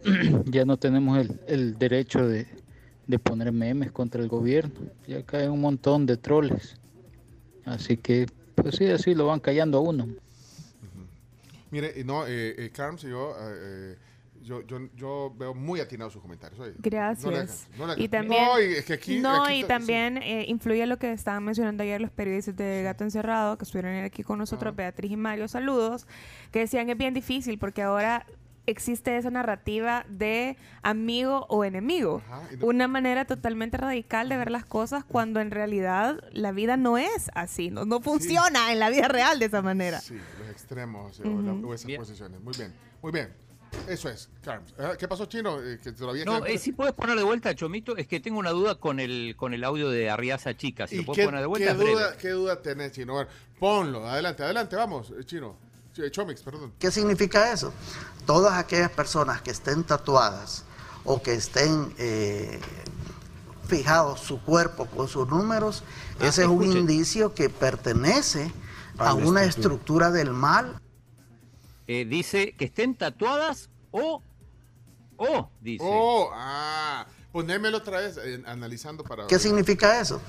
[0.46, 2.48] ya no tenemos el, el derecho de,
[3.06, 4.74] de poner memes contra el gobierno.
[5.06, 6.76] Ya caen un montón de troles.
[7.64, 10.08] Así que, pues sí, así lo van callando a uno.
[11.70, 13.96] Mire, y no, eh, eh, Carms, yo, eh,
[14.42, 16.60] yo, yo, yo veo muy atinados sus comentarios.
[16.60, 16.70] oye.
[16.72, 17.66] No le Gracias.
[17.76, 20.44] no le y también, No, y es que aquí, no, aquí y to- también eh,
[20.46, 24.38] influye lo que estaban mencionando ayer los periodistas de Gato Encerrado, que estuvieron aquí con
[24.38, 24.76] nosotros, Ah.
[24.76, 26.06] Beatriz y Mario, saludos,
[26.52, 28.24] que decían que es bien difícil porque ahora
[28.66, 32.22] existe esa narrativa de amigo o enemigo.
[32.60, 37.30] Una manera totalmente radical de ver las cosas cuando en realidad la vida no es
[37.34, 40.00] así, no, no funciona en la vida real de esa manera.
[40.00, 42.40] Sí, los extremos o, la- o esas posiciones.
[42.40, 43.32] Muy bien, muy bien.
[43.88, 44.72] Eso es, Carms.
[44.78, 45.60] Ah, ¿Qué pasó, Chino?
[45.60, 48.50] Eh, que todavía No, eh, si puedes poner de vuelta, Chomito, es que tengo una
[48.50, 50.86] duda con el con el audio de Arriaza Chica.
[50.86, 51.92] Si ¿Y lo puedes qué, poner de vuelta, qué es breve.
[51.92, 53.14] duda, ¿Qué duda tenés, Chino?
[53.14, 55.56] Bueno, ponlo, adelante, adelante, vamos, eh, Chino.
[56.10, 56.72] Chomix, perdón.
[56.78, 57.72] ¿Qué significa eso?
[58.26, 60.64] Todas aquellas personas que estén tatuadas
[61.04, 62.60] o que estén eh,
[63.68, 65.82] fijados su cuerpo con sus números,
[66.20, 68.52] Ah, ese es un indicio que pertenece
[68.98, 70.06] A a una estructura.
[70.06, 70.80] estructura del mal.
[71.86, 74.22] Eh, dice que estén tatuadas o
[75.16, 75.84] o dice.
[75.86, 79.26] Oh, ah, Ponémelo otra vez, eh, analizando para...
[79.26, 80.20] ¿Qué significa eso?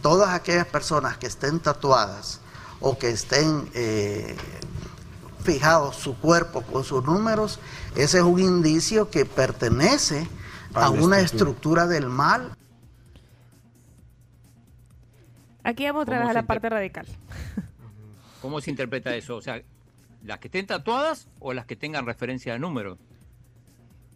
[0.00, 2.40] Todas aquellas personas que estén tatuadas
[2.80, 4.36] o que estén eh,
[5.42, 7.60] fijados su cuerpo con sus números,
[7.96, 10.26] ese es un indicio que pertenece
[10.74, 11.86] a una estructura.
[11.86, 12.56] del mal.
[15.64, 17.06] Aquí vamos otra ¿Cómo vez a la parte radical.
[18.40, 19.36] ¿Cómo se interpreta eso?
[19.36, 19.62] O sea,
[20.24, 22.98] ¿las que estén tatuadas o las que tengan referencia de número?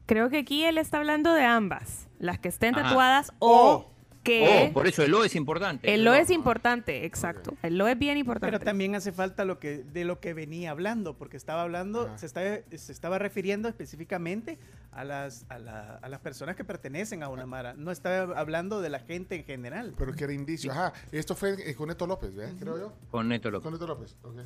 [0.06, 2.08] Creo que aquí él está hablando de ambas.
[2.18, 2.84] Las que estén Ajá.
[2.88, 3.90] tatuadas o
[4.26, 4.68] que...
[4.68, 5.92] Oh, por eso el O es importante.
[5.94, 7.54] El lo es importante, exacto.
[7.62, 8.52] El lo es bien importante.
[8.54, 12.26] Pero también hace falta lo que de lo que venía hablando, porque estaba hablando, se,
[12.26, 14.58] estaba, se estaba refiriendo específicamente
[14.92, 17.74] a las, a, la- a las personas que pertenecen a una mara.
[17.74, 19.94] No estaba hablando de la gente en general.
[19.96, 20.72] Pero que era indicio.
[20.72, 22.54] Ajá, esto fue eh, con Neto López, ¿verdad?
[22.58, 22.92] Creo yo.
[23.10, 23.62] Con Neto López.
[23.64, 24.40] Con Neto López, ok.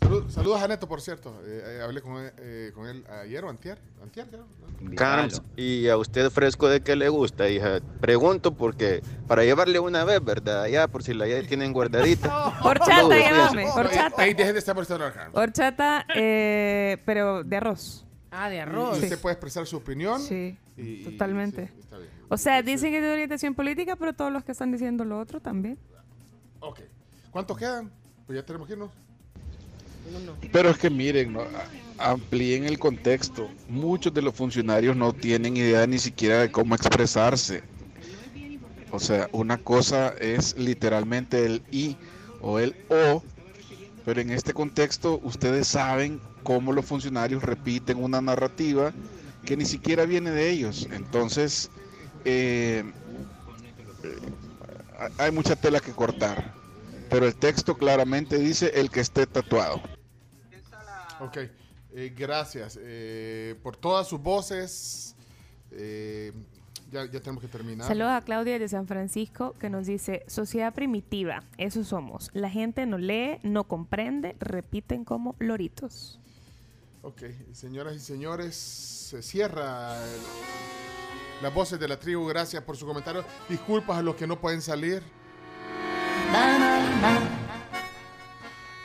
[0.00, 1.40] Salud- saludos a Neto, por cierto.
[1.44, 3.78] Eh, eh, hablé con él, eh, con él ayer o antier.
[4.02, 4.46] Antier, creo,
[4.80, 4.94] ¿no?
[4.96, 7.80] Carms, ¿y a usted fresco de qué le gusta, hija?
[8.00, 10.66] Pregunto porque para llevarle una vez, ¿verdad?
[10.68, 12.28] Ya, por si la ya tienen guardadita.
[12.64, 13.66] Horchata, cuídense.
[13.78, 14.22] Horchata.
[14.22, 15.36] Ahí dejen de estar Carms.
[15.36, 18.06] Horchata, eh, pero de arroz.
[18.30, 18.98] Ah, de Y arroz.
[19.02, 20.20] usted puede expresar su opinión.
[20.20, 21.66] Sí, y- y- totalmente.
[21.74, 22.10] sí, está bien.
[22.28, 25.18] O sea, dicen que es de orientación política, pero todos los que están diciendo lo
[25.20, 25.78] otro también.
[26.60, 26.80] Ok.
[27.30, 27.90] ¿Cuántos quedan?
[28.26, 28.90] Pues ya tenemos que irnos.
[30.52, 31.36] Pero es que miren,
[31.98, 33.48] amplíen el contexto.
[33.68, 37.62] Muchos de los funcionarios no tienen idea ni siquiera de cómo expresarse.
[38.90, 41.96] O sea, una cosa es literalmente el I
[42.40, 43.22] o el O,
[44.04, 48.92] pero en este contexto ustedes saben cómo los funcionarios repiten una narrativa
[49.44, 50.88] que ni siquiera viene de ellos.
[50.90, 51.70] Entonces,
[52.24, 52.82] eh,
[54.02, 54.18] eh,
[55.18, 56.59] hay mucha tela que cortar.
[57.10, 59.80] Pero el texto claramente dice el que esté tatuado.
[61.20, 61.38] Ok.
[61.92, 65.16] Eh, gracias eh, por todas sus voces.
[65.72, 66.32] Eh,
[66.92, 67.86] ya, ya tenemos que terminar.
[67.86, 72.30] Saludos a Claudia de San Francisco que nos dice, sociedad primitiva, eso somos.
[72.32, 76.18] La gente no lee, no comprende, repiten como loritos.
[77.02, 82.26] Ok, señoras y señores, se cierra el- las voces de la tribu.
[82.26, 83.24] Gracias por su comentario.
[83.48, 85.02] Disculpas a los que no pueden salir.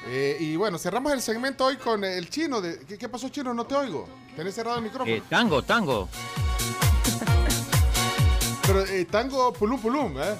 [0.08, 2.62] Eh, y bueno, cerramos el segmento hoy con el chino.
[2.62, 3.54] De, ¿qué, qué pasó, chino?
[3.54, 4.08] No te oigo.
[4.36, 5.12] Tenés cerrado el micrófono.
[5.12, 6.08] Eh, tango, tango.
[8.66, 10.36] Pero eh, tango pulum pulum, ¿eh?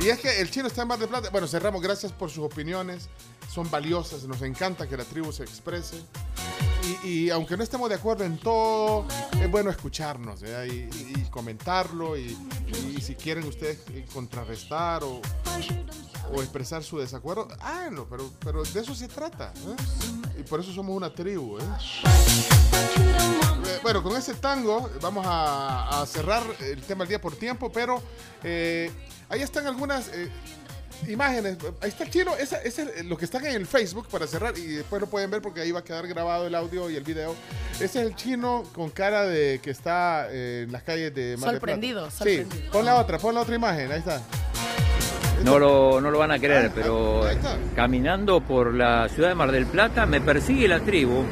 [0.00, 1.30] Y es que el chino está en Mar de Plata.
[1.30, 1.82] Bueno, cerramos.
[1.82, 3.08] Gracias por sus opiniones.
[3.50, 4.24] Son valiosas.
[4.24, 6.02] Nos encanta que la tribu se exprese.
[7.04, 9.06] Y, aunque no estemos de acuerdo en todo,
[9.40, 10.64] es bueno escucharnos ¿verdad?
[10.64, 10.88] y,
[11.30, 12.16] comentarlo.
[12.16, 12.36] Y,
[13.00, 15.20] si quieren ustedes eh, contrarrestar o,
[16.32, 18.08] o expresar su desacuerdo, háganlo.
[18.08, 19.52] Pero, pero de eso se trata.
[19.54, 20.40] ¿eh?
[20.40, 21.58] Y por eso somos una tribu.
[21.58, 21.62] ¿eh?
[23.66, 28.02] Eh, Bueno, con ese tango vamos a, cerrar el tema del día por tiempo, pero
[28.42, 28.90] eh,
[29.28, 30.30] ahí están algunas eh,
[31.08, 31.56] imágenes.
[31.80, 34.56] Ahí está el chino, esa, ese es lo que están en el Facebook para cerrar
[34.58, 37.04] y después lo pueden ver porque ahí va a quedar grabado el audio y el
[37.04, 37.34] video.
[37.74, 41.50] Ese es el chino con cara de que está eh, en las calles de Mar
[41.52, 41.72] del Plata.
[41.74, 42.72] Sorprendido, Sí, sorprendido.
[42.72, 44.22] pon la otra, pon la otra imagen, ahí está.
[45.44, 47.22] No lo, no lo van a querer, pero
[47.74, 51.24] caminando por la ciudad de Mar del Plata me persigue la tribu.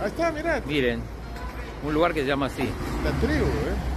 [0.00, 0.62] Ahí está, mirá.
[0.66, 1.02] Miren,
[1.84, 2.62] un lugar que se llama así.
[3.04, 3.89] La tribu, ¿eh?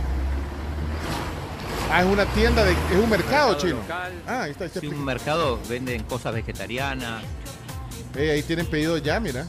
[1.92, 3.78] Ah, es una tienda, de, es un mercado, chino.
[4.28, 7.24] Ah, ahí está, ahí está Sí, un mercado, venden cosas vegetarianas.
[8.16, 9.46] Eh, ahí tienen pedido ya, mira.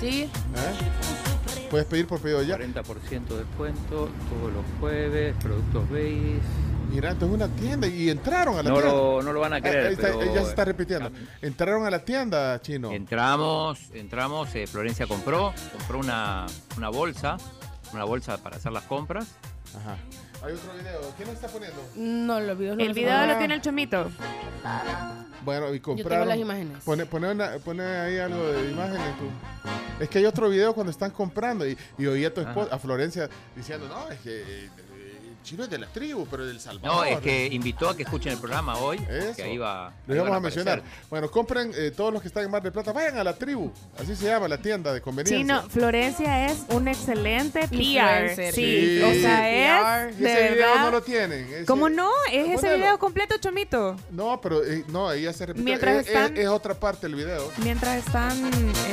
[0.00, 0.22] Sí.
[0.22, 1.68] ¿Eh?
[1.70, 2.56] Puedes pedir por pedido ya.
[2.58, 6.42] 40% de descuento todos los jueves, productos Bays.
[6.90, 8.92] Mira, esto es una tienda y entraron a la No tienda.
[8.92, 11.10] lo- no lo van a querer, Ahí está, pero- ya se está repitiendo.
[11.42, 12.90] Entraron a la tienda, chino.
[12.92, 16.46] Entramos, entramos, eh, Florencia compró, compró una,
[16.76, 17.36] una bolsa,
[17.92, 19.26] una bolsa para hacer las compras.
[19.76, 19.96] Ajá.
[20.42, 21.00] Hay otro video.
[21.16, 21.82] ¿Quién lo está poniendo?
[21.96, 24.10] No, los videos no El video lo tiene el chomito.
[25.44, 26.28] Bueno, y tengo compraron.
[26.28, 26.82] las imágenes.
[26.84, 30.02] Pone, pone, una- pone ahí algo de imágenes tú.
[30.02, 32.78] Es que hay otro video cuando están comprando y, y oí a tu esposa, a
[32.78, 34.68] Florencia, diciendo, no, es que
[35.46, 36.96] eh, el chino es de la tribu, pero del Salvador.
[36.96, 39.36] No, es que invitó a que escuchen el programa hoy, Eso.
[39.36, 39.92] que ahí va.
[40.06, 40.82] Lo van a mencionar.
[41.08, 43.70] Bueno, compren eh, todos los que están en Mar del Plata, vayan a la tribu.
[43.98, 45.38] Así se llama la tienda de conveniencia.
[45.38, 48.52] Chino, Florencia es un excelente PR.
[48.52, 49.02] Sí, Sí.
[49.02, 51.46] o sea, es Y de ese video no lo tienen.
[51.46, 52.10] ese- ¿Cómo no?
[52.32, 53.96] Es ese video completo, chomito.
[54.10, 55.64] No, pero eh, no, ahí ya se repite.
[55.64, 57.50] Mientras es, es- están- es otra parte del video.
[57.58, 58.36] Mientras están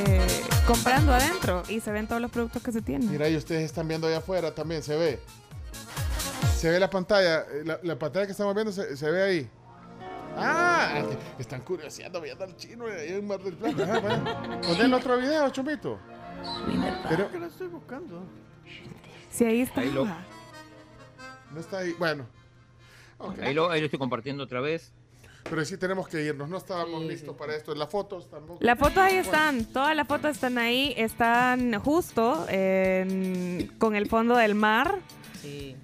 [0.06, 0.26] eh,
[0.66, 3.10] comprando adentro y se ven todos los productos que se tienen.
[3.10, 5.20] Mira, y ustedes están viendo allá afuera también, se ve.
[6.64, 9.50] Se ve la pantalla, eh, la, la pantalla que estamos viendo se, se ve ahí.
[10.34, 11.04] Ah,
[11.36, 13.82] que están curioseando viendo al chino ahí en Mar del Plata.
[13.82, 14.60] Ajá, vaya.
[14.62, 15.98] Ponen otro video, chumito.
[17.10, 18.24] Pero, ¿Qué lo estoy buscando?
[19.30, 19.82] Sí, ahí está.
[19.82, 21.92] Ahí lo- No está ahí.
[21.98, 22.24] Bueno.
[23.42, 24.90] Ahí, lo, ahí lo estoy compartiendo otra vez.
[25.42, 26.48] Pero sí tenemos que irnos.
[26.48, 27.74] No estábamos listos para esto.
[27.74, 28.58] Las fotos tampoco.
[28.64, 34.08] Las fotos ahí Bueno, están, todas las fotos están ahí, están justo en- con el
[34.08, 34.94] fondo del mar.
[35.42, 35.76] Sí.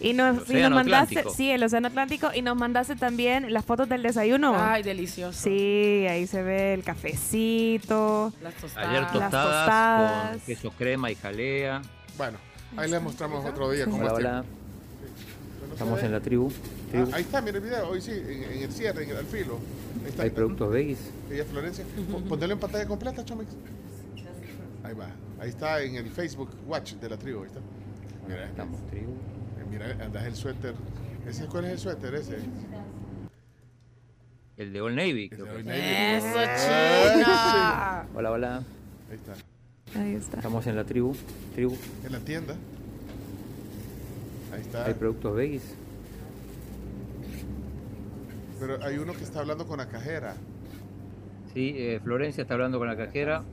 [0.00, 1.30] Y nos, y nos mandaste, Atlántico.
[1.34, 4.54] sí, el océano Atlántico, y nos mandaste también las fotos del desayuno.
[4.56, 5.38] Ay, delicioso.
[5.42, 8.32] Sí, ahí se ve el cafecito.
[8.42, 10.30] Las Ayer Las tostadas, tostadas.
[10.30, 11.82] con queso crema y jalea.
[12.16, 12.38] Bueno,
[12.76, 14.44] ahí les mostramos otro día cómo Hola,
[15.72, 16.50] Estamos en la tribu.
[16.50, 17.10] Ah, tribu.
[17.14, 17.88] ahí está, mira el video.
[17.88, 19.58] Hoy sí, en, en el cierre, en el al filo.
[20.04, 20.22] Ahí está.
[20.24, 20.98] Hay productos veggies.
[21.30, 21.84] Ella es Florencia.
[22.10, 23.50] Pon- Ponelo en pantalla completa, Chomix.
[24.84, 25.06] Ahí va.
[25.40, 27.40] Ahí está en el Facebook Watch de la tribu.
[27.42, 27.60] Ahí está.
[28.26, 29.12] Mira, estamos tribu.
[29.70, 30.74] Mira, andas el suéter.
[31.26, 32.38] ¿Ese, ¿Cuál es el suéter ese?
[34.56, 35.28] El de Old Navy.
[35.28, 35.66] creo que Old es.
[35.66, 35.80] Navy.
[35.80, 38.06] Eso, Ay, chica.
[38.14, 38.56] Hola, hola.
[39.10, 40.00] Ahí está.
[40.00, 40.36] Ahí está.
[40.38, 41.14] Estamos en la tribu.
[41.54, 41.76] tribu.
[42.04, 42.54] En la tienda.
[44.52, 44.86] Ahí está.
[44.86, 45.74] Hay productos veggies.
[48.60, 50.34] Pero hay uno que está hablando con la cajera.
[51.54, 53.44] Sí, eh, Florencia está hablando con la cajera.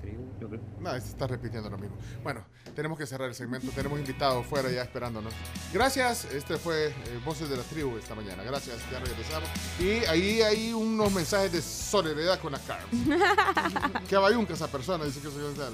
[0.79, 1.95] No, este está repitiendo lo mismo.
[2.23, 3.71] Bueno, tenemos que cerrar el segmento.
[3.71, 5.33] Tenemos invitados fuera ya esperándonos.
[5.73, 6.25] Gracias.
[6.25, 6.93] Este fue eh,
[7.23, 8.43] Voces de la Tribu esta mañana.
[8.43, 8.77] Gracias.
[8.91, 9.49] Ya regresamos.
[9.79, 12.87] Y ahí hay unos mensajes de solidaridad con la Carms.
[14.09, 15.53] que vayunca esa persona, dice que soy yo.
[15.55, 15.69] Ya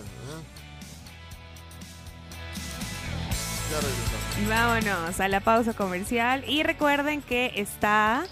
[3.80, 4.32] regresamos.
[4.50, 8.26] Vámonos a la pausa comercial y recuerden que está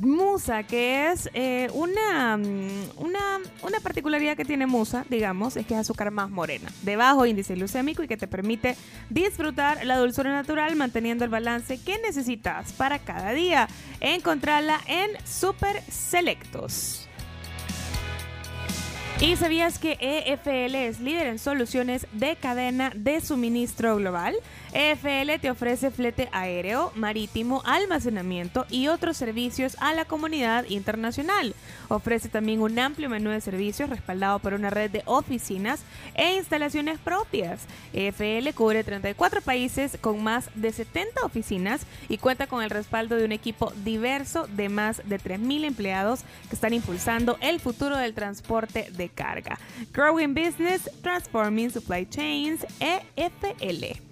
[0.00, 5.74] Musa, que es eh, una, mm, una, una particularidad que tiene Musa, digamos, es que
[5.74, 8.76] es azúcar más morena, de bajo índice glucémico y que te permite
[9.10, 13.68] disfrutar la dulzura natural manteniendo el balance que necesitas para cada día.
[14.00, 17.08] Encontrarla en Super Selectos.
[19.20, 24.36] ¿Y sabías que EFL es líder en soluciones de cadena de suministro global?
[24.72, 31.54] EFL te ofrece flete aéreo, marítimo, almacenamiento y otros servicios a la comunidad internacional.
[31.88, 35.80] Ofrece también un amplio menú de servicios respaldado por una red de oficinas
[36.14, 37.62] e instalaciones propias.
[37.92, 43.24] EFL cubre 34 países con más de 70 oficinas y cuenta con el respaldo de
[43.24, 48.90] un equipo diverso de más de 3.000 empleados que están impulsando el futuro del transporte
[48.92, 49.58] de carga.
[49.92, 54.07] Growing Business, Transforming Supply Chains, EFL.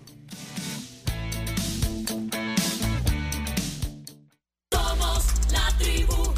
[5.79, 6.36] tribu.